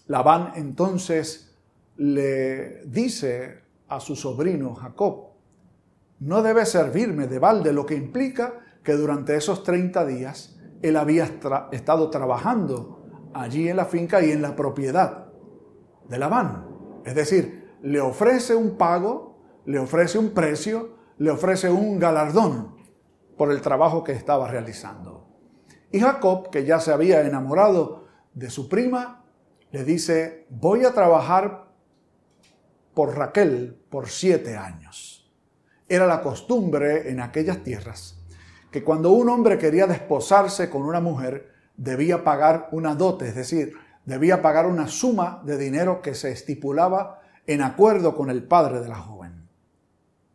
Labán 0.07 0.51
entonces 0.55 1.55
le 1.95 2.83
dice 2.87 3.61
a 3.87 4.01
su 4.01 4.17
sobrino 4.17 4.75
Jacob, 4.75 5.29
no 6.19 6.43
debe 6.43 6.65
servirme 6.65 7.27
de 7.27 7.39
balde, 7.39 7.71
lo 7.71 7.85
que 7.85 7.95
implica 7.95 8.59
que 8.83 8.91
durante 8.91 9.37
esos 9.37 9.63
30 9.63 10.05
días 10.05 10.59
él 10.81 10.97
había 10.97 11.23
estado 11.71 12.09
trabajando 12.09 13.01
allí 13.33 13.69
en 13.69 13.77
la 13.77 13.85
finca 13.85 14.21
y 14.21 14.31
en 14.31 14.41
la 14.41 14.57
propiedad 14.57 15.27
de 16.09 16.19
Labán. 16.19 16.67
Es 17.05 17.15
decir, 17.15 17.77
le 17.81 18.01
ofrece 18.01 18.55
un 18.55 18.75
pago, 18.75 19.37
le 19.65 19.79
ofrece 19.79 20.17
un 20.17 20.31
precio, 20.31 21.01
le 21.17 21.31
ofrece 21.31 21.69
un 21.69 21.99
galardón 21.99 22.75
por 23.37 23.51
el 23.51 23.61
trabajo 23.61 24.03
que 24.03 24.11
estaba 24.11 24.47
realizando. 24.47 25.27
Y 25.91 25.99
Jacob, 25.99 26.49
que 26.49 26.65
ya 26.65 26.79
se 26.79 26.91
había 26.91 27.21
enamorado 27.21 28.05
de 28.33 28.49
su 28.49 28.67
prima, 28.67 29.23
le 29.71 29.83
dice, 29.83 30.47
voy 30.49 30.85
a 30.85 30.93
trabajar 30.93 31.67
por 32.93 33.15
Raquel 33.15 33.79
por 33.89 34.09
siete 34.09 34.55
años. 34.57 35.31
Era 35.87 36.07
la 36.07 36.21
costumbre 36.21 37.09
en 37.09 37.19
aquellas 37.19 37.63
tierras 37.63 38.23
que 38.73 38.83
cuando 38.83 39.11
un 39.11 39.29
hombre 39.29 39.59
quería 39.59 39.85
desposarse 39.85 40.67
con 40.67 40.81
una 40.81 40.99
mujer, 40.99 41.53
debía 41.77 42.23
pagar 42.23 42.69
una 42.71 42.95
dote, 42.95 43.27
es 43.27 43.35
decir, 43.35 43.73
debía 44.03 44.41
pagar 44.41 44.65
una 44.65 44.87
suma 44.87 45.41
de 45.45 45.57
dinero 45.57 46.01
que 46.01 46.15
se 46.15 46.31
estipulaba 46.31 47.21
en 47.45 47.61
acuerdo 47.61 48.15
con 48.15 48.31
el 48.31 48.43
padre 48.43 48.81
de 48.81 48.89
la 48.89 48.95
joven. 48.95 49.22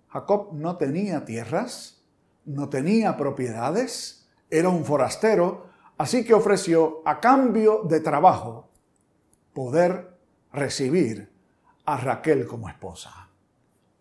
Jacob 0.08 0.50
no 0.52 0.76
tenía 0.76 1.24
tierras, 1.24 2.02
no 2.44 2.68
tenía 2.68 3.16
propiedades, 3.16 4.28
era 4.50 4.68
un 4.68 4.84
forastero, 4.84 5.66
así 5.98 6.24
que 6.24 6.34
ofreció 6.34 7.02
a 7.04 7.20
cambio 7.20 7.82
de 7.84 8.00
trabajo 8.00 8.68
poder 9.52 10.16
recibir 10.52 11.30
a 11.84 11.96
Raquel 11.96 12.46
como 12.46 12.68
esposa. 12.68 13.28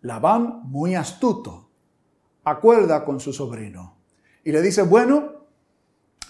Labán, 0.02 0.62
muy 0.64 0.94
astuto, 0.94 1.68
acuerda 2.44 3.04
con 3.04 3.20
su 3.20 3.32
sobrino 3.32 3.96
y 4.44 4.52
le 4.52 4.62
dice, 4.62 4.82
bueno, 4.82 5.32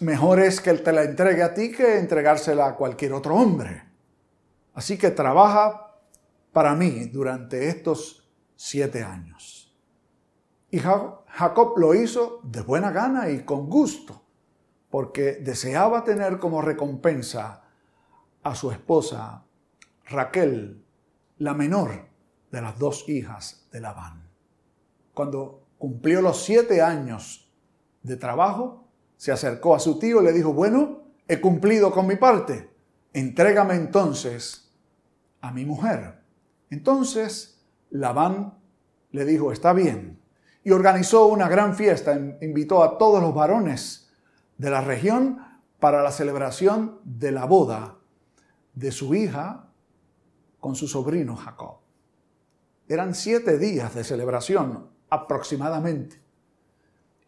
mejor 0.00 0.40
es 0.40 0.61
que 0.61 0.70
él 0.70 0.82
te 0.82 0.92
la 0.92 1.04
entregue 1.04 1.42
a 1.42 1.54
ti 1.54 1.70
que 1.70 1.99
entregársela 1.99 2.66
a 2.66 2.75
cualquier 2.75 3.12
otro 3.12 3.37
hombre. 3.37 3.85
Así 4.75 4.97
que 4.97 5.11
trabaja 5.11 5.94
para 6.52 6.75
mí 6.75 7.06
durante 7.06 7.68
estos 7.68 8.28
siete 8.56 9.02
años. 9.02 9.57
Y 10.70 10.80
Jacob 10.80 11.78
lo 11.78 11.94
hizo 11.94 12.40
de 12.42 12.60
buena 12.60 12.90
gana 12.90 13.30
y 13.30 13.44
con 13.44 13.70
gusto, 13.70 14.22
porque 14.90 15.34
deseaba 15.34 16.04
tener 16.04 16.38
como 16.38 16.60
recompensa 16.60 17.62
a 18.42 18.54
su 18.54 18.70
esposa 18.70 19.44
Raquel, 20.06 20.84
la 21.38 21.54
menor 21.54 22.08
de 22.50 22.62
las 22.62 22.78
dos 22.78 23.08
hijas 23.08 23.68
de 23.72 23.80
Labán. 23.80 24.28
Cuando 25.14 25.66
cumplió 25.78 26.20
los 26.20 26.42
siete 26.42 26.82
años 26.82 27.50
de 28.02 28.16
trabajo, 28.16 28.88
se 29.16 29.32
acercó 29.32 29.75
a 29.75 29.80
su 29.80 29.98
tío 29.98 30.22
y 30.22 30.25
le 30.25 30.32
dijo, 30.32 30.52
bueno, 30.52 31.02
he 31.26 31.40
cumplido 31.40 31.90
con 31.90 32.06
mi 32.06 32.16
parte, 32.16 32.70
entrégame 33.12 33.75
entonces 33.75 34.72
a 35.40 35.52
mi 35.52 35.64
mujer. 35.64 36.20
Entonces 36.70 37.64
Labán 37.90 38.58
le 39.10 39.25
dijo, 39.25 39.52
está 39.52 39.72
bien, 39.72 40.20
y 40.64 40.70
organizó 40.70 41.26
una 41.26 41.48
gran 41.48 41.74
fiesta, 41.74 42.18
invitó 42.40 42.82
a 42.82 42.98
todos 42.98 43.22
los 43.22 43.34
varones 43.34 44.10
de 44.56 44.70
la 44.70 44.80
región 44.80 45.38
para 45.78 46.02
la 46.02 46.10
celebración 46.10 47.00
de 47.04 47.32
la 47.32 47.44
boda 47.44 47.96
de 48.74 48.90
su 48.92 49.14
hija 49.14 49.68
con 50.60 50.74
su 50.74 50.88
sobrino 50.88 51.36
Jacob. 51.36 51.78
Eran 52.88 53.14
siete 53.14 53.58
días 53.58 53.94
de 53.94 54.04
celebración 54.04 54.88
aproximadamente. 55.10 56.20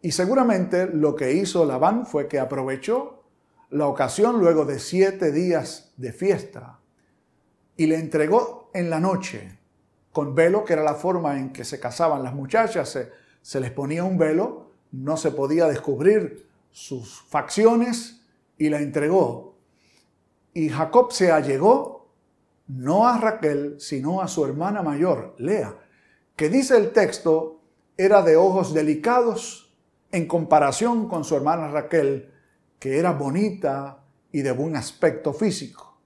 Y 0.03 0.13
seguramente 0.13 0.87
lo 0.87 1.15
que 1.15 1.33
hizo 1.33 1.65
Labán 1.65 2.07
fue 2.07 2.27
que 2.29 2.39
aprovechó 2.39 3.23
la 3.71 3.87
ocasión 3.87 4.41
luego 4.41 4.65
de 4.65 4.79
siete 4.79 5.31
días 5.31 5.93
de 5.97 6.13
fiesta 6.13 6.81
y 7.77 7.87
le 7.87 7.97
entregó 7.97 8.71
en 8.75 8.91
la 8.91 9.01
noche 9.01 9.60
con 10.13 10.35
velo, 10.35 10.65
que 10.65 10.73
era 10.73 10.83
la 10.83 10.95
forma 10.95 11.39
en 11.39 11.53
que 11.53 11.65
se 11.65 11.79
casaban 11.79 12.23
las 12.23 12.35
muchachas, 12.35 12.99
se, 13.43 13.61
les 13.61 13.71
ponía 13.71 14.05
un 14.05 14.19
velo, 14.19 14.71
no 14.93 15.17
se 15.17 15.31
podía 15.31 15.67
descubrir 15.67 16.49
sus 16.71 17.23
facciones 17.23 18.23
y 18.59 18.69
la 18.69 18.81
entregó. 18.81 19.55
Y 20.53 20.69
Jacob 20.69 21.13
se 21.13 21.31
allegó 21.31 22.09
no 22.67 23.07
a 23.07 23.19
Raquel, 23.19 23.77
sino 23.81 24.21
a 24.21 24.29
su 24.29 24.45
hermana 24.45 24.83
mayor, 24.83 25.35
Lea, 25.39 25.75
que 26.37 26.49
dice 26.49 26.77
el 26.77 26.93
texto, 26.93 27.61
era 27.97 28.23
de 28.23 28.37
ojos 28.37 28.73
delicados 28.73 29.75
en 30.13 30.27
comparación 30.27 31.09
con 31.09 31.25
su 31.25 31.37
hermana 31.37 31.69
Raquel, 31.69 32.33
que 32.79 32.99
era 32.99 33.13
bonita 33.13 34.05
y 34.33 34.43
de 34.43 34.53
buen 34.53 34.77
aspecto 34.77 35.33
físico. 35.33 35.99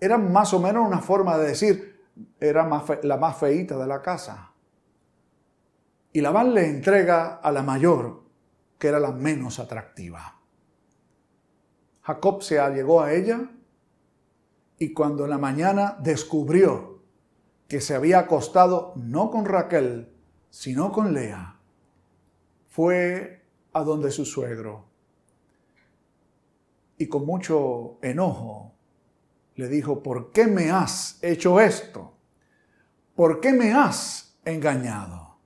Era 0.00 0.18
más 0.18 0.52
o 0.52 0.60
menos 0.60 0.86
una 0.86 1.00
forma 1.00 1.38
de 1.38 1.48
decir, 1.48 1.89
era 2.38 2.68
la 3.02 3.16
más 3.16 3.36
feita 3.36 3.76
de 3.76 3.86
la 3.86 4.02
casa. 4.02 4.52
Y 6.12 6.20
Labán 6.20 6.54
le 6.54 6.68
entrega 6.68 7.36
a 7.36 7.52
la 7.52 7.62
mayor, 7.62 8.24
que 8.78 8.88
era 8.88 8.98
la 8.98 9.12
menos 9.12 9.58
atractiva. 9.58 10.40
Jacob 12.02 12.42
se 12.42 12.58
allegó 12.58 13.02
a 13.02 13.12
ella 13.12 13.50
y 14.78 14.92
cuando 14.92 15.24
en 15.24 15.30
la 15.30 15.38
mañana 15.38 15.96
descubrió 16.00 17.02
que 17.68 17.80
se 17.80 17.94
había 17.94 18.20
acostado 18.20 18.92
no 18.96 19.30
con 19.30 19.44
Raquel, 19.44 20.12
sino 20.50 20.90
con 20.90 21.12
Lea, 21.12 21.56
fue 22.68 23.44
a 23.72 23.82
donde 23.82 24.10
su 24.10 24.24
suegro. 24.24 24.86
Y 26.98 27.06
con 27.06 27.24
mucho 27.24 27.98
enojo 28.02 28.72
le 29.54 29.68
dijo, 29.68 30.02
¿por 30.02 30.32
qué 30.32 30.46
me 30.46 30.70
has 30.70 31.18
hecho 31.22 31.60
esto? 31.60 32.09
¿Por 33.20 33.38
qué 33.38 33.52
me 33.52 33.74
has 33.74 34.34
engañado? 34.46 35.36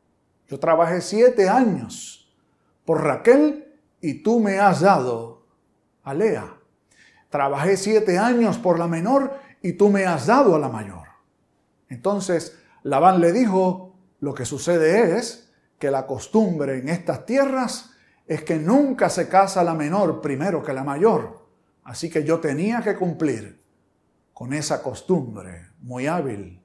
Yo 0.47 0.61
trabajé 0.61 1.01
siete 1.01 1.49
años 1.49 2.33
por 2.85 3.03
Raquel 3.03 3.75
y 4.01 4.23
tú 4.23 4.39
me 4.39 4.61
has 4.61 4.83
dado 4.83 5.49
a 6.05 6.15
Lea. 6.15 6.55
Trabajé 7.31 7.77
siete 7.77 8.17
años 8.17 8.59
por 8.59 8.79
la 8.79 8.87
menor 8.87 9.41
y 9.61 9.73
tú 9.73 9.91
me 9.91 10.07
has 10.07 10.29
dado 10.29 10.55
a 10.55 10.61
la 10.61 10.69
mayor. 10.69 11.09
Entonces 11.89 12.57
Labán 12.85 13.21
le 13.21 13.33
dijo, 13.33 13.97
lo 14.21 14.35
que 14.35 14.45
sucede 14.45 15.19
es 15.19 15.53
que 15.81 15.91
la 15.91 16.07
costumbre 16.07 16.79
en 16.79 16.89
estas 16.89 17.27
tierras 17.27 17.91
es 18.29 18.45
que 18.45 18.55
nunca 18.55 19.11
se 19.11 19.29
casa 19.29 19.65
la 19.65 19.75
menor 19.75 20.21
primero 20.21 20.63
que 20.63 20.73
la 20.73 20.85
mayor. 20.85 21.45
Así 21.83 22.09
que 22.09 22.23
yo 22.23 22.39
tenía 22.39 22.83
que 22.83 22.95
cumplir 22.95 23.61
con 24.33 24.53
esa 24.53 24.81
costumbre. 24.81 25.71
Muy 25.81 26.07
hábil, 26.07 26.64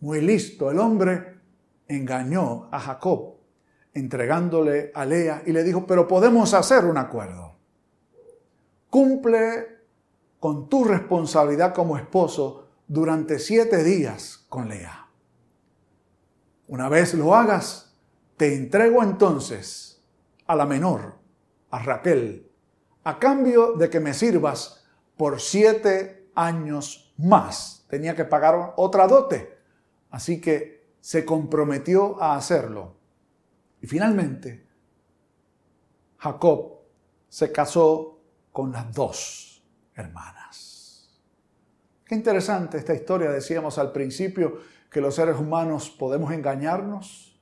muy 0.00 0.20
listo. 0.20 0.70
El 0.70 0.78
hombre 0.78 1.38
engañó 1.88 2.68
a 2.70 2.80
Jacob 2.80 3.34
entregándole 3.94 4.90
a 4.94 5.06
Lea 5.06 5.42
y 5.46 5.52
le 5.52 5.62
dijo, 5.62 5.86
pero 5.86 6.06
podemos 6.06 6.52
hacer 6.52 6.84
un 6.84 6.98
acuerdo. 6.98 7.54
Cumple 8.90 9.68
con 10.40 10.68
tu 10.68 10.84
responsabilidad 10.84 11.72
como 11.72 11.96
esposo 11.96 12.68
durante 12.86 13.38
siete 13.38 13.82
días 13.82 14.44
con 14.48 14.68
Lea. 14.68 15.08
Una 16.66 16.88
vez 16.88 17.14
lo 17.14 17.34
hagas, 17.34 17.96
te 18.36 18.54
entrego 18.54 19.02
entonces 19.02 20.02
a 20.46 20.56
la 20.56 20.66
menor, 20.66 21.14
a 21.70 21.78
Raquel, 21.78 22.50
a 23.04 23.18
cambio 23.18 23.72
de 23.74 23.88
que 23.90 24.00
me 24.00 24.12
sirvas 24.12 24.84
por 25.16 25.40
siete 25.40 26.28
años 26.34 27.14
más. 27.16 27.86
Tenía 27.88 28.16
que 28.16 28.24
pagar 28.24 28.74
otra 28.76 29.06
dote. 29.06 29.53
Así 30.14 30.40
que 30.40 30.94
se 31.00 31.24
comprometió 31.24 32.22
a 32.22 32.36
hacerlo. 32.36 32.94
Y 33.82 33.88
finalmente, 33.88 34.64
Jacob 36.18 36.82
se 37.28 37.50
casó 37.50 38.20
con 38.52 38.70
las 38.70 38.94
dos 38.94 39.66
hermanas. 39.92 41.20
Qué 42.04 42.14
interesante 42.14 42.78
esta 42.78 42.94
historia. 42.94 43.28
Decíamos 43.28 43.76
al 43.76 43.90
principio 43.90 44.58
que 44.88 45.00
los 45.00 45.16
seres 45.16 45.36
humanos 45.36 45.90
podemos 45.90 46.32
engañarnos 46.32 47.36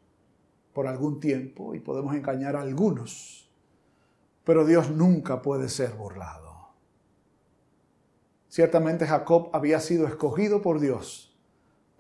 por 0.73 0.87
algún 0.87 1.21
tiempo 1.21 1.75
y 1.75 1.81
podemos 1.81 2.15
engañar 2.15 2.57
a 2.57 2.63
algunos, 2.63 3.53
pero 4.45 4.65
Dios 4.65 4.91
nunca 4.91 5.43
puede 5.43 5.69
ser 5.69 5.93
burlado. 5.93 6.71
Ciertamente 8.49 9.07
Jacob 9.07 9.51
había 9.53 9.79
sido 9.79 10.07
escogido 10.07 10.63
por 10.63 10.81
Dios 10.81 11.32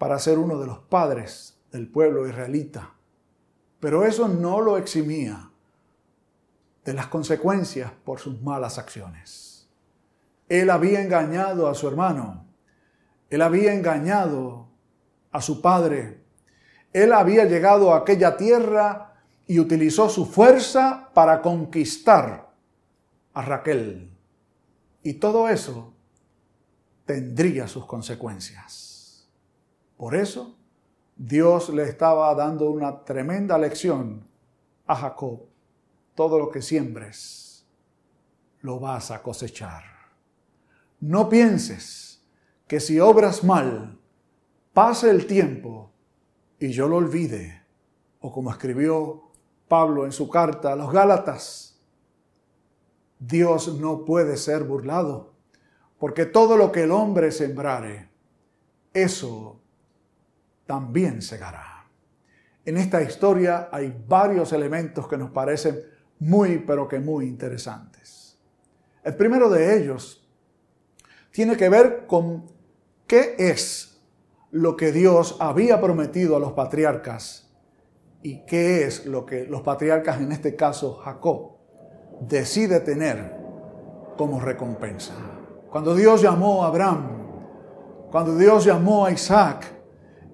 para 0.02 0.18
ser 0.18 0.36
uno 0.40 0.58
de 0.58 0.66
los 0.66 0.80
padres 0.80 1.56
del 1.70 1.86
pueblo 1.86 2.26
israelita 2.26 2.94
pero 3.82 4.04
eso 4.04 4.28
no 4.28 4.60
lo 4.60 4.78
eximía 4.78 5.50
de 6.84 6.94
las 6.94 7.08
consecuencias 7.08 7.90
por 8.04 8.20
sus 8.20 8.40
malas 8.40 8.78
acciones. 8.78 9.68
Él 10.48 10.70
había 10.70 11.02
engañado 11.02 11.66
a 11.66 11.74
su 11.74 11.88
hermano, 11.88 12.46
él 13.28 13.42
había 13.42 13.74
engañado 13.74 14.68
a 15.32 15.42
su 15.42 15.60
padre, 15.60 16.20
él 16.92 17.12
había 17.12 17.44
llegado 17.44 17.92
a 17.92 17.98
aquella 17.98 18.36
tierra 18.36 19.14
y 19.48 19.58
utilizó 19.58 20.08
su 20.08 20.26
fuerza 20.26 21.10
para 21.12 21.42
conquistar 21.42 22.52
a 23.34 23.42
Raquel. 23.42 24.12
Y 25.02 25.14
todo 25.14 25.48
eso 25.48 25.92
tendría 27.04 27.66
sus 27.66 27.84
consecuencias. 27.84 28.91
Por 30.02 30.16
eso, 30.16 30.56
Dios 31.16 31.68
le 31.68 31.84
estaba 31.84 32.34
dando 32.34 32.68
una 32.72 33.04
tremenda 33.04 33.56
lección 33.56 34.24
a 34.84 34.96
Jacob. 34.96 35.42
Todo 36.16 36.40
lo 36.40 36.50
que 36.50 36.60
siembres, 36.60 37.64
lo 38.62 38.80
vas 38.80 39.12
a 39.12 39.22
cosechar. 39.22 39.84
No 40.98 41.28
pienses 41.28 42.20
que 42.66 42.80
si 42.80 42.98
obras 42.98 43.44
mal, 43.44 43.96
pase 44.72 45.08
el 45.08 45.24
tiempo 45.28 45.92
y 46.58 46.72
yo 46.72 46.88
lo 46.88 46.96
olvide. 46.96 47.62
O 48.18 48.32
como 48.32 48.50
escribió 48.50 49.30
Pablo 49.68 50.04
en 50.04 50.10
su 50.10 50.28
carta 50.28 50.72
a 50.72 50.76
los 50.76 50.90
Gálatas, 50.90 51.80
Dios 53.20 53.78
no 53.78 54.04
puede 54.04 54.36
ser 54.36 54.64
burlado, 54.64 55.32
porque 56.00 56.26
todo 56.26 56.56
lo 56.56 56.72
que 56.72 56.82
el 56.82 56.90
hombre 56.90 57.30
sembrare, 57.30 58.08
eso 58.92 59.61
también 60.66 61.22
segará. 61.22 61.88
En 62.64 62.76
esta 62.76 63.02
historia 63.02 63.68
hay 63.72 63.94
varios 64.06 64.52
elementos 64.52 65.08
que 65.08 65.18
nos 65.18 65.30
parecen 65.30 65.80
muy, 66.20 66.58
pero 66.58 66.86
que 66.86 67.00
muy 67.00 67.26
interesantes. 67.26 68.38
El 69.02 69.16
primero 69.16 69.50
de 69.50 69.76
ellos 69.76 70.28
tiene 71.32 71.56
que 71.56 71.68
ver 71.68 72.06
con 72.06 72.46
qué 73.06 73.34
es 73.38 74.00
lo 74.52 74.76
que 74.76 74.92
Dios 74.92 75.36
había 75.40 75.80
prometido 75.80 76.36
a 76.36 76.40
los 76.40 76.52
patriarcas 76.52 77.50
y 78.22 78.44
qué 78.46 78.84
es 78.84 79.06
lo 79.06 79.26
que 79.26 79.44
los 79.46 79.62
patriarcas, 79.62 80.20
en 80.20 80.30
este 80.30 80.54
caso 80.54 80.94
Jacob, 80.94 81.56
decide 82.20 82.80
tener 82.80 83.34
como 84.16 84.38
recompensa. 84.38 85.14
Cuando 85.70 85.96
Dios 85.96 86.22
llamó 86.22 86.62
a 86.62 86.68
Abraham, 86.68 87.08
cuando 88.12 88.36
Dios 88.36 88.64
llamó 88.64 89.06
a 89.06 89.10
Isaac, 89.10 89.81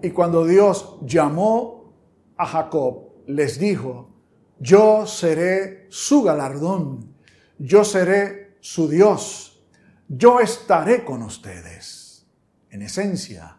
y 0.03 0.11
cuando 0.11 0.45
Dios 0.45 0.99
llamó 1.03 1.95
a 2.37 2.47
Jacob, 2.47 3.09
les 3.27 3.59
dijo, 3.59 4.11
yo 4.59 5.07
seré 5.07 5.87
su 5.91 6.23
galardón, 6.23 7.15
yo 7.59 7.85
seré 7.85 8.57
su 8.61 8.89
Dios, 8.89 9.65
yo 10.09 10.41
estaré 10.41 11.05
con 11.05 11.23
ustedes. 11.23 12.27
En 12.71 12.83
esencia, 12.83 13.59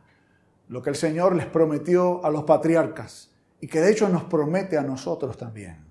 lo 0.68 0.82
que 0.82 0.92
el 0.92 0.96
Señor 0.96 1.36
les 1.36 1.48
prometió 1.48 2.24
a 2.24 2.30
los 2.30 2.44
patriarcas 2.44 3.32
y 3.60 3.68
que 3.68 3.82
de 3.82 3.92
hecho 3.92 4.08
nos 4.08 4.24
promete 4.26 4.78
a 4.78 4.84
nosotros 4.84 5.38
también. 5.38 5.86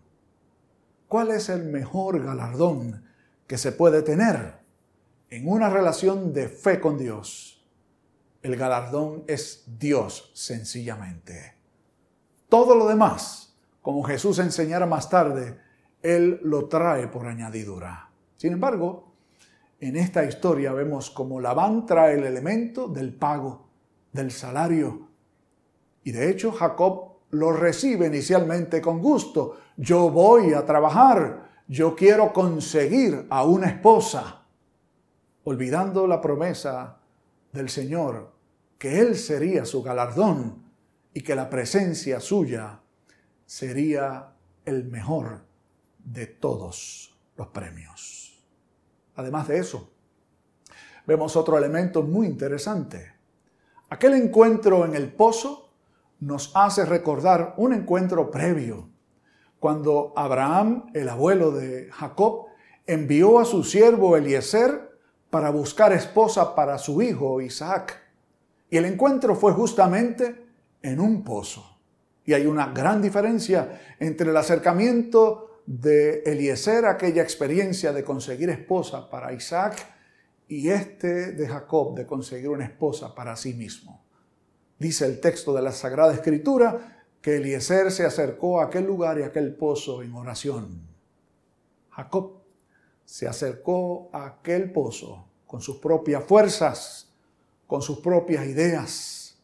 ¿Cuál 1.08 1.30
es 1.30 1.48
el 1.48 1.64
mejor 1.64 2.22
galardón 2.22 3.04
que 3.46 3.58
se 3.58 3.72
puede 3.72 4.02
tener 4.02 4.58
en 5.30 5.48
una 5.48 5.68
relación 5.68 6.32
de 6.32 6.48
fe 6.48 6.80
con 6.80 6.96
Dios? 6.98 7.58
El 8.42 8.57
galardón 8.57 9.24
es 9.27 9.64
Dios 9.79 10.31
sencillamente. 10.35 11.55
Todo 12.48 12.77
lo 12.77 12.87
demás, 12.87 13.57
como 13.83 14.05
Jesús 14.05 14.38
enseñara 14.38 14.87
más 14.87 15.11
tarde, 15.11 15.59
Él 16.03 16.40
lo 16.44 16.66
trae 16.66 17.09
por 17.09 17.27
añadidura. 17.27 18.11
Sin 18.37 18.53
embargo, 18.53 19.12
en 19.81 19.96
esta 19.96 20.24
historia 20.24 20.72
vemos 20.72 21.11
como 21.11 21.40
Labán 21.40 21.85
trae 21.85 22.14
el 22.14 22.24
elemento 22.24 22.87
del 22.87 23.12
pago, 23.12 23.68
del 24.12 24.31
salario. 24.31 25.09
Y 26.05 26.12
de 26.12 26.31
hecho 26.31 26.53
Jacob 26.53 27.18
lo 27.31 27.53
recibe 27.53 28.07
inicialmente 28.07 28.81
con 28.81 29.01
gusto. 29.01 29.59
Yo 29.77 30.11
voy 30.11 30.55
a 30.55 30.64
trabajar, 30.64 31.51
yo 31.66 31.94
quiero 31.96 32.33
conseguir 32.33 33.27
a 33.31 33.44
una 33.44 33.66
esposa, 33.66 34.46
olvidando 35.44 36.07
la 36.07 36.20
promesa 36.20 36.97
del 37.52 37.68
Señor, 37.68 38.32
que 38.78 39.00
Él 39.00 39.16
sería 39.16 39.64
su 39.64 39.82
galardón 39.82 40.64
y 41.12 41.22
que 41.22 41.34
la 41.34 41.50
presencia 41.50 42.20
suya 42.20 42.80
sería 43.46 44.34
el 44.64 44.84
mejor 44.84 45.44
de 46.04 46.26
todos 46.26 47.18
los 47.37 47.48
premios. 47.48 48.42
Además 49.16 49.48
de 49.48 49.58
eso, 49.58 49.90
vemos 51.06 51.37
otro 51.37 51.58
elemento 51.58 52.02
muy 52.02 52.26
interesante. 52.26 53.14
Aquel 53.88 54.14
encuentro 54.14 54.84
en 54.84 54.94
el 54.94 55.12
pozo 55.12 55.72
nos 56.20 56.52
hace 56.54 56.84
recordar 56.84 57.54
un 57.56 57.72
encuentro 57.72 58.30
previo, 58.30 58.90
cuando 59.58 60.12
Abraham, 60.16 60.90
el 60.94 61.08
abuelo 61.08 61.50
de 61.50 61.88
Jacob, 61.90 62.46
envió 62.87 63.38
a 63.38 63.44
su 63.44 63.64
siervo 63.64 64.16
Eliezer 64.16 64.88
para 65.31 65.51
buscar 65.51 65.93
esposa 65.93 66.55
para 66.55 66.79
su 66.79 67.03
hijo 67.03 67.41
Isaac. 67.41 68.01
Y 68.71 68.77
el 68.77 68.85
encuentro 68.85 69.35
fue 69.35 69.53
justamente 69.53 70.47
en 70.83 71.01
un 71.01 71.23
pozo. 71.23 71.79
Y 72.25 72.35
hay 72.35 72.47
una 72.47 72.73
gran 72.73 73.01
diferencia 73.01 73.81
entre 73.99 74.31
el 74.31 74.37
acercamiento 74.37 75.62
de 75.67 76.23
Eliezer, 76.25 76.87
aquella 76.87 77.23
experiencia 77.23 77.93
de 77.93 78.05
conseguir 78.05 78.51
esposa 78.51 79.09
para 79.11 79.33
Isaac, 79.33 79.87
y 80.49 80.71
este 80.71 81.33
de 81.33 81.47
Jacob 81.47 81.95
de 81.95 82.07
conseguir 82.07 82.49
una 82.49 82.64
esposa 82.64 83.14
para 83.14 83.37
sí 83.37 83.53
mismo. 83.53 84.03
Dice 84.79 85.05
el 85.05 85.21
texto 85.21 85.55
de 85.55 85.62
la 85.62 85.73
Sagrada 85.73 86.14
Escritura 86.14 87.05
que 87.21 87.37
Eliezer 87.37 87.91
se 87.91 88.07
acercó 88.07 88.61
a 88.61 88.64
aquel 88.64 88.87
lugar 88.87 89.19
y 89.19 89.23
a 89.23 89.27
aquel 89.27 89.55
pozo 89.55 90.03
en 90.03 90.14
oración. 90.14 90.88
Jacob 91.91 92.38
se 93.09 93.27
acercó 93.27 94.11
a 94.12 94.27
aquel 94.27 94.71
pozo 94.71 95.25
con 95.47 95.62
sus 95.62 95.79
propias 95.79 96.23
fuerzas, 96.25 97.11
con 97.66 97.81
sus 97.81 98.01
propias 98.01 98.44
ideas, 98.44 99.38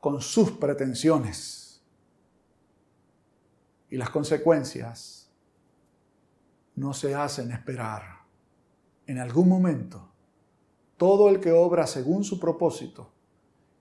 con 0.00 0.20
sus 0.20 0.50
pretensiones. 0.50 1.80
Y 3.90 3.96
las 3.96 4.10
consecuencias 4.10 5.30
no 6.74 6.92
se 6.92 7.14
hacen 7.14 7.52
esperar. 7.52 8.02
En 9.06 9.20
algún 9.20 9.48
momento, 9.48 10.10
todo 10.96 11.28
el 11.28 11.38
que 11.38 11.52
obra 11.52 11.86
según 11.86 12.24
su 12.24 12.40
propósito 12.40 13.12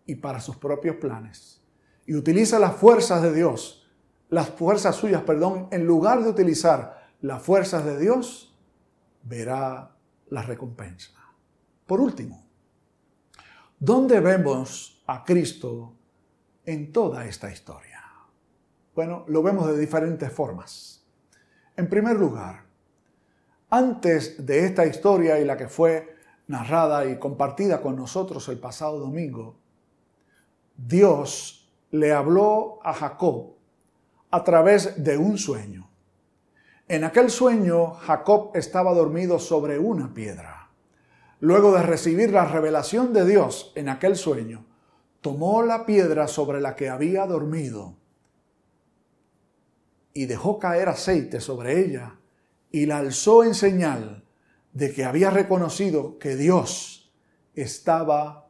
y 0.06 0.14
para 0.14 0.40
sus 0.40 0.58
propios 0.58 0.98
planes, 0.98 1.64
y 2.06 2.14
utiliza 2.14 2.60
las 2.60 2.76
fuerzas 2.76 3.24
de 3.24 3.34
Dios, 3.34 3.90
las 4.30 4.52
fuerzas 4.52 4.96
suyas, 4.96 5.24
perdón, 5.24 5.68
en 5.72 5.88
lugar 5.88 6.22
de 6.22 6.30
utilizar 6.30 7.10
las 7.22 7.42
fuerzas 7.42 7.86
de 7.86 7.98
Dios, 7.98 8.55
verá 9.26 9.92
la 10.30 10.42
recompensa. 10.42 11.12
Por 11.86 12.00
último, 12.00 12.46
¿dónde 13.80 14.20
vemos 14.20 15.04
a 15.06 15.24
Cristo 15.24 15.94
en 16.66 16.92
toda 16.92 17.26
esta 17.26 17.52
historia? 17.52 18.04
Bueno, 18.96 19.26
lo 19.28 19.44
vemos 19.44 19.68
de 19.68 19.78
diferentes 19.78 20.32
formas. 20.32 21.06
En 21.76 21.90
primer 21.90 22.16
lugar, 22.16 22.64
antes 23.70 24.46
de 24.46 24.66
esta 24.66 24.86
historia 24.86 25.38
y 25.40 25.46
la 25.46 25.58
que 25.58 25.68
fue 25.68 26.16
narrada 26.48 27.06
y 27.06 27.20
compartida 27.20 27.82
con 27.82 27.96
nosotros 27.96 28.48
el 28.48 28.60
pasado 28.60 29.00
domingo, 29.00 29.58
Dios 30.78 31.70
le 31.92 32.14
habló 32.14 32.80
a 32.84 32.94
Jacob 32.94 33.56
a 34.32 34.44
través 34.44 35.04
de 35.04 35.18
un 35.18 35.38
sueño. 35.38 35.85
En 36.88 37.04
aquel 37.04 37.32
sueño 37.32 37.95
Jacob 37.95 38.52
estaba 38.54 38.93
dormido 38.93 39.39
sobre 39.39 39.80
una 39.80 40.13
piedra. 40.13 40.69
Luego 41.39 41.71
de 41.71 41.82
recibir 41.82 42.32
la 42.32 42.45
revelación 42.45 43.12
de 43.12 43.26
Dios 43.26 43.71
en 43.76 43.89
aquel 43.89 44.15
sueño, 44.15 44.65
tomó 45.21 45.63
la 45.63 45.88
piedra 45.88 46.28
sobre 46.28 46.62
la 46.62 46.76
que 46.76 46.89
había 46.89 47.26
dormido 47.26 47.95
y 50.13 50.28
dejó 50.28 50.60
caer 50.60 50.88
aceite 50.88 51.41
sobre 51.41 51.84
ella 51.84 52.19
y 52.71 52.86
la 52.86 53.00
alzó 53.00 53.43
en 53.43 53.56
señal 53.56 54.24
de 54.74 54.93
que 54.93 55.06
había 55.06 55.32
reconocido 55.32 56.19
que 56.19 56.36
Dios 56.36 57.12
estaba 57.56 58.50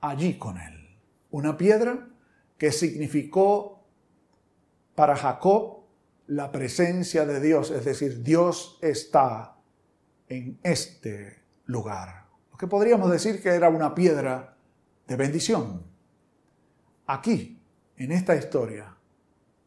allí 0.00 0.38
con 0.38 0.58
él. 0.58 0.98
Una 1.30 1.56
piedra 1.56 2.08
que 2.58 2.72
significó 2.72 3.84
para 4.96 5.14
Jacob 5.14 5.75
la 6.28 6.50
presencia 6.50 7.24
de 7.24 7.40
Dios, 7.40 7.70
es 7.70 7.84
decir, 7.84 8.22
Dios 8.22 8.78
está 8.82 9.56
en 10.28 10.58
este 10.62 11.42
lugar. 11.66 12.26
Lo 12.50 12.58
que 12.58 12.66
podríamos 12.66 13.10
decir 13.10 13.42
que 13.42 13.50
era 13.50 13.68
una 13.68 13.94
piedra 13.94 14.56
de 15.06 15.16
bendición. 15.16 15.82
Aquí, 17.06 17.62
en 17.96 18.12
esta 18.12 18.34
historia, 18.34 18.96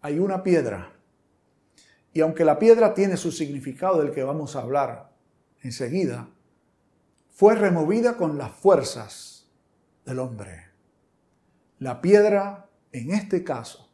hay 0.01 0.19
una 0.19 0.43
piedra. 0.43 0.93
Y 2.13 2.21
aunque 2.21 2.43
la 2.43 2.59
piedra 2.59 2.93
tiene 2.93 3.15
su 3.15 3.31
significado 3.31 4.01
del 4.01 4.11
que 4.11 4.23
vamos 4.23 4.55
a 4.55 4.61
hablar 4.61 5.13
enseguida, 5.61 6.29
fue 7.29 7.55
removida 7.55 8.17
con 8.17 8.37
las 8.37 8.51
fuerzas 8.51 9.47
del 10.05 10.19
hombre. 10.19 10.65
La 11.77 12.01
piedra, 12.01 12.67
en 12.91 13.11
este 13.11 13.43
caso, 13.43 13.88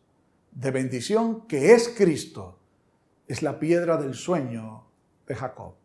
de 0.55 0.71
bendición 0.71 1.45
que 1.47 1.73
es 1.73 1.89
Cristo, 1.89 2.57
es 3.27 3.43
la 3.43 3.59
piedra 3.59 3.97
del 3.97 4.13
sueño 4.13 4.85
de 5.27 5.35
Jacob. 5.35 5.75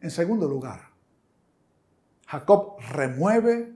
En 0.00 0.10
segundo 0.10 0.46
lugar, 0.46 0.90
Jacob 2.26 2.76
remueve 2.92 3.74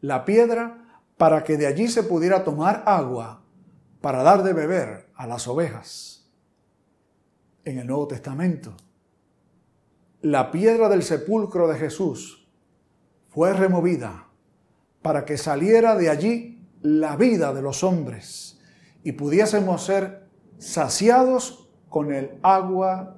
la 0.00 0.24
piedra 0.24 1.02
para 1.16 1.42
que 1.42 1.56
de 1.56 1.66
allí 1.66 1.88
se 1.88 2.02
pudiera 2.02 2.44
tomar 2.44 2.82
agua 2.86 3.42
para 4.00 4.22
dar 4.22 4.42
de 4.42 4.52
beber 4.52 5.10
a 5.14 5.26
las 5.26 5.48
ovejas. 5.48 6.30
En 7.64 7.78
el 7.78 7.86
Nuevo 7.86 8.06
Testamento, 8.06 8.74
la 10.22 10.50
piedra 10.50 10.88
del 10.88 11.02
sepulcro 11.02 11.68
de 11.68 11.78
Jesús 11.78 12.48
fue 13.28 13.52
removida 13.54 14.28
para 15.02 15.24
que 15.24 15.38
saliera 15.38 15.94
de 15.96 16.10
allí 16.10 16.68
la 16.82 17.16
vida 17.16 17.52
de 17.52 17.62
los 17.62 17.82
hombres 17.84 18.49
y 19.02 19.12
pudiésemos 19.12 19.84
ser 19.84 20.28
saciados 20.58 21.70
con 21.88 22.12
el 22.12 22.38
agua 22.42 23.16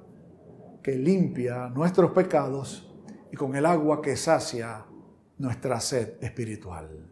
que 0.81 0.95
limpia 0.95 1.69
nuestros 1.69 2.11
pecados 2.11 2.91
y 3.31 3.35
con 3.35 3.55
el 3.55 3.65
agua 3.65 4.01
que 4.01 4.15
sacia 4.15 4.85
nuestra 5.37 5.79
sed 5.79 6.15
espiritual. 6.21 7.11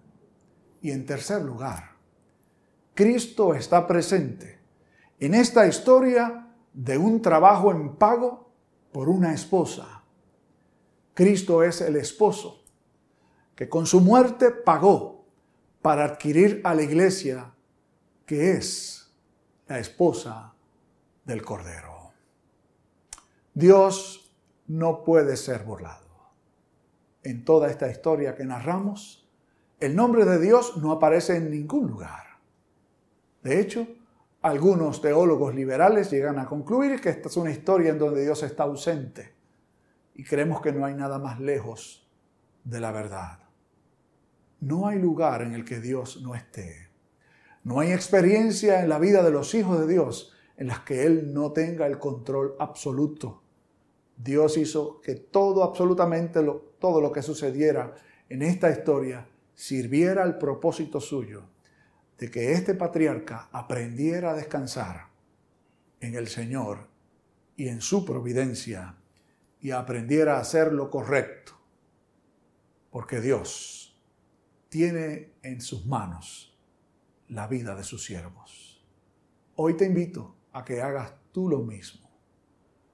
Y 0.81 0.91
en 0.91 1.05
tercer 1.05 1.41
lugar, 1.41 1.91
Cristo 2.93 3.53
está 3.53 3.87
presente 3.87 4.59
en 5.19 5.33
esta 5.33 5.67
historia 5.67 6.47
de 6.73 6.97
un 6.97 7.21
trabajo 7.21 7.71
en 7.71 7.95
pago 7.95 8.51
por 8.91 9.09
una 9.09 9.33
esposa. 9.33 10.03
Cristo 11.13 11.63
es 11.63 11.81
el 11.81 11.95
esposo 11.95 12.63
que 13.55 13.69
con 13.69 13.85
su 13.85 14.01
muerte 14.01 14.51
pagó 14.51 15.25
para 15.81 16.05
adquirir 16.05 16.61
a 16.63 16.73
la 16.73 16.83
iglesia 16.83 17.53
que 18.31 18.53
es 18.53 19.11
la 19.67 19.79
esposa 19.79 20.53
del 21.25 21.41
Cordero. 21.41 22.13
Dios 23.53 24.33
no 24.67 25.03
puede 25.03 25.35
ser 25.35 25.65
burlado. 25.65 26.07
En 27.23 27.43
toda 27.43 27.69
esta 27.69 27.91
historia 27.91 28.33
que 28.33 28.45
narramos, 28.45 29.29
el 29.81 29.97
nombre 29.97 30.23
de 30.23 30.39
Dios 30.39 30.77
no 30.77 30.93
aparece 30.93 31.35
en 31.35 31.51
ningún 31.51 31.89
lugar. 31.89 32.23
De 33.43 33.59
hecho, 33.59 33.85
algunos 34.43 35.01
teólogos 35.01 35.53
liberales 35.53 36.09
llegan 36.09 36.39
a 36.39 36.45
concluir 36.45 37.01
que 37.01 37.09
esta 37.09 37.27
es 37.27 37.35
una 37.35 37.51
historia 37.51 37.89
en 37.89 37.99
donde 37.99 38.23
Dios 38.23 38.43
está 38.43 38.63
ausente 38.63 39.33
y 40.15 40.23
creemos 40.23 40.61
que 40.61 40.71
no 40.71 40.85
hay 40.85 40.93
nada 40.93 41.19
más 41.19 41.41
lejos 41.41 42.09
de 42.63 42.79
la 42.79 42.93
verdad. 42.93 43.39
No 44.61 44.87
hay 44.87 44.99
lugar 44.99 45.41
en 45.41 45.53
el 45.53 45.65
que 45.65 45.81
Dios 45.81 46.21
no 46.21 46.33
esté. 46.33 46.90
No 47.63 47.79
hay 47.79 47.91
experiencia 47.91 48.81
en 48.81 48.89
la 48.89 48.97
vida 48.97 49.23
de 49.23 49.31
los 49.31 49.53
hijos 49.53 49.79
de 49.79 49.91
Dios 49.91 50.33
en 50.57 50.67
las 50.67 50.79
que 50.79 51.05
Él 51.05 51.33
no 51.33 51.51
tenga 51.51 51.85
el 51.85 51.99
control 51.99 52.55
absoluto. 52.59 53.41
Dios 54.17 54.57
hizo 54.57 54.99
que 55.01 55.15
todo, 55.15 55.63
absolutamente 55.63 56.39
todo 56.79 57.01
lo 57.01 57.11
que 57.11 57.21
sucediera 57.21 57.95
en 58.29 58.41
esta 58.41 58.69
historia 58.69 59.27
sirviera 59.53 60.23
al 60.23 60.37
propósito 60.37 60.99
suyo 60.99 61.43
de 62.17 62.29
que 62.29 62.53
este 62.53 62.75
patriarca 62.75 63.49
aprendiera 63.51 64.31
a 64.31 64.35
descansar 64.35 65.07
en 65.99 66.15
el 66.15 66.27
Señor 66.27 66.87
y 67.55 67.67
en 67.67 67.81
su 67.81 68.05
providencia 68.05 68.95
y 69.59 69.71
aprendiera 69.71 70.37
a 70.37 70.41
hacer 70.41 70.73
lo 70.73 70.89
correcto, 70.89 71.53
porque 72.89 73.21
Dios 73.21 73.99
tiene 74.69 75.33
en 75.43 75.61
sus 75.61 75.85
manos 75.85 76.50
la 77.31 77.47
vida 77.47 77.75
de 77.75 77.83
sus 77.83 78.03
siervos. 78.03 78.85
Hoy 79.55 79.75
te 79.75 79.85
invito 79.85 80.35
a 80.51 80.65
que 80.65 80.81
hagas 80.81 81.13
tú 81.31 81.47
lo 81.49 81.59
mismo. 81.59 82.09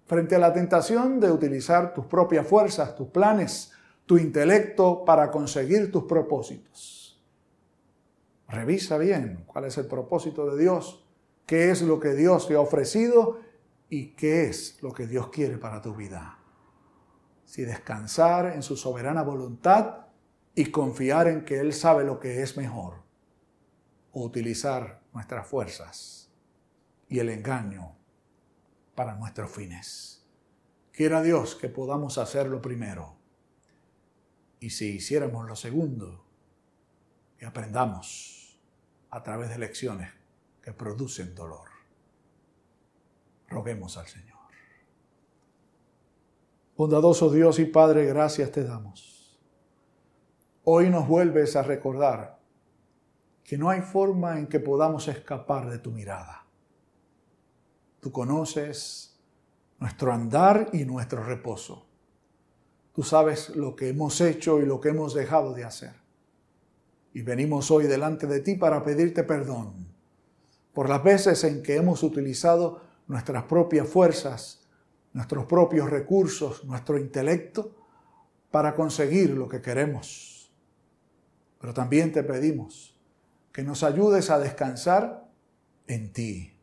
Frente 0.06 0.36
a 0.36 0.40
la 0.40 0.54
tentación 0.54 1.20
de 1.20 1.32
utilizar 1.32 1.94
tus 1.94 2.06
propias 2.06 2.48
fuerzas, 2.48 2.96
tus 2.96 3.08
planes, 3.10 3.72
tu 4.06 4.18
intelecto 4.18 5.04
para 5.04 5.32
conseguir 5.32 5.92
tus 5.92 6.04
propósitos. 6.04 7.20
Revisa 8.48 8.98
bien 8.98 9.44
cuál 9.48 9.66
es 9.66 9.78
el 9.78 9.88
propósito 9.88 10.50
de 10.50 10.62
Dios, 10.62 11.04
qué 11.46 11.72
es 11.72 11.82
lo 11.82 12.00
que 12.00 12.14
Dios 12.14 12.48
te 12.48 12.54
ha 12.54 12.62
ofrecido 12.62 13.40
y 13.90 14.12
qué 14.12 14.46
es 14.46 14.78
lo 14.82 14.94
que 14.94 15.08
Dios 15.08 15.30
quiere 15.30 15.58
para 15.58 15.82
tu 15.82 15.96
vida. 15.96 16.38
Si 17.44 17.64
descansar 17.64 18.54
en 18.54 18.62
su 18.62 18.78
soberana 18.78 19.24
voluntad 19.24 20.06
y 20.54 20.66
confiar 20.68 21.28
en 21.28 21.44
que 21.44 21.60
Él 21.60 21.74
sabe 21.74 22.04
lo 22.04 22.20
que 22.20 22.44
es 22.44 22.56
mejor 22.56 23.07
utilizar 24.24 25.02
nuestras 25.14 25.48
fuerzas 25.48 26.32
y 27.10 27.20
el 27.20 27.30
engaño 27.30 27.96
para 28.96 29.16
nuestros 29.16 29.52
fines. 29.52 30.26
Quiera 30.92 31.22
Dios 31.22 31.56
que 31.56 31.70
podamos 31.70 32.18
hacer 32.18 32.48
lo 32.48 32.62
primero. 32.62 33.16
Y 34.60 34.72
si 34.72 34.96
hiciéramos 34.96 35.46
lo 35.46 35.56
segundo, 35.56 36.26
que 37.38 37.46
aprendamos 37.46 38.60
a 39.12 39.22
través 39.22 39.50
de 39.50 39.60
lecciones 39.60 40.12
que 40.62 40.74
producen 40.74 41.36
dolor. 41.36 41.70
Roguemos 43.48 43.98
al 43.98 44.08
Señor. 44.08 44.38
Bondadoso 46.76 47.32
Dios 47.32 47.60
y 47.60 47.66
Padre, 47.66 48.06
gracias 48.06 48.52
te 48.52 48.64
damos. 48.64 49.40
Hoy 50.64 50.90
nos 50.90 51.08
vuelves 51.08 51.56
a 51.56 51.64
recordar 51.64 52.37
que 53.48 53.58
no 53.58 53.70
hay 53.70 53.80
forma 53.80 54.38
en 54.38 54.48
que 54.48 54.60
podamos 54.60 55.08
escapar 55.08 55.70
de 55.70 55.80
tu 55.80 55.90
mirada. 55.90 56.46
Tú 58.02 58.12
conoces 58.12 59.18
nuestro 59.80 60.12
andar 60.12 60.68
y 60.74 60.84
nuestro 60.84 61.24
reposo. 61.24 61.88
Tú 62.94 63.04
sabes 63.04 63.56
lo 63.56 63.74
que 63.74 63.88
hemos 63.88 64.20
hecho 64.20 64.60
y 64.60 64.66
lo 64.66 64.82
que 64.82 64.90
hemos 64.90 65.14
dejado 65.14 65.54
de 65.54 65.64
hacer. 65.64 65.94
Y 67.14 67.22
venimos 67.22 67.72
hoy 67.72 67.88
delante 67.88 68.28
de 68.28 68.42
ti 68.42 68.56
para 68.56 68.84
pedirte 68.84 69.24
perdón 69.24 69.88
por 70.74 70.90
las 70.90 71.02
veces 71.02 71.42
en 71.46 71.64
que 71.64 71.78
hemos 71.78 72.04
utilizado 72.04 72.82
nuestras 73.08 73.46
propias 73.46 73.88
fuerzas, 73.88 74.68
nuestros 75.14 75.46
propios 75.46 75.90
recursos, 75.90 76.66
nuestro 76.66 76.98
intelecto 76.98 77.72
para 78.52 78.76
conseguir 78.76 79.30
lo 79.30 79.48
que 79.48 79.62
queremos. 79.62 80.52
Pero 81.62 81.74
también 81.74 82.12
te 82.12 82.24
pedimos 82.24 82.97
que 83.58 83.64
nos 83.64 83.82
ayudes 83.82 84.30
a 84.30 84.38
descansar 84.38 85.28
en 85.88 86.14
ti. 86.14 86.54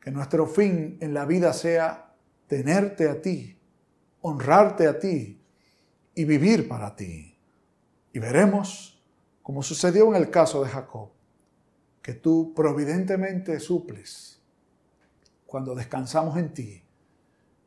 Que 0.00 0.10
nuestro 0.10 0.46
fin 0.46 0.96
en 1.02 1.12
la 1.12 1.26
vida 1.26 1.52
sea 1.52 2.14
tenerte 2.46 3.10
a 3.10 3.20
ti, 3.20 3.60
honrarte 4.22 4.86
a 4.86 4.98
ti 4.98 5.38
y 6.14 6.24
vivir 6.24 6.66
para 6.66 6.96
ti. 6.96 7.38
Y 8.10 8.18
veremos, 8.20 9.04
como 9.42 9.62
sucedió 9.62 10.08
en 10.08 10.14
el 10.14 10.30
caso 10.30 10.64
de 10.64 10.70
Jacob, 10.70 11.10
que 12.00 12.14
tú 12.14 12.54
providentemente 12.56 13.60
suples 13.60 14.40
cuando 15.44 15.74
descansamos 15.74 16.38
en 16.38 16.54
ti 16.54 16.82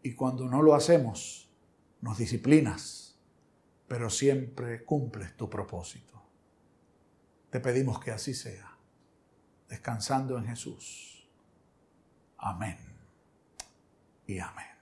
y 0.01 0.15
cuando 0.15 0.47
no 0.47 0.63
lo 0.63 0.73
hacemos, 0.73 1.47
nos 2.01 2.17
disciplinas, 2.17 3.19
pero 3.87 4.09
siempre 4.09 4.83
cumples 4.83 5.37
tu 5.37 5.47
propósito. 5.47 6.16
Te 7.49 7.59
pedimos 7.59 7.99
que 7.99 8.11
así 8.11 8.33
sea, 8.33 8.77
descansando 9.69 10.37
en 10.37 10.45
Jesús. 10.45 11.29
Amén 12.37 12.77
y 14.27 14.39
amén. 14.39 14.76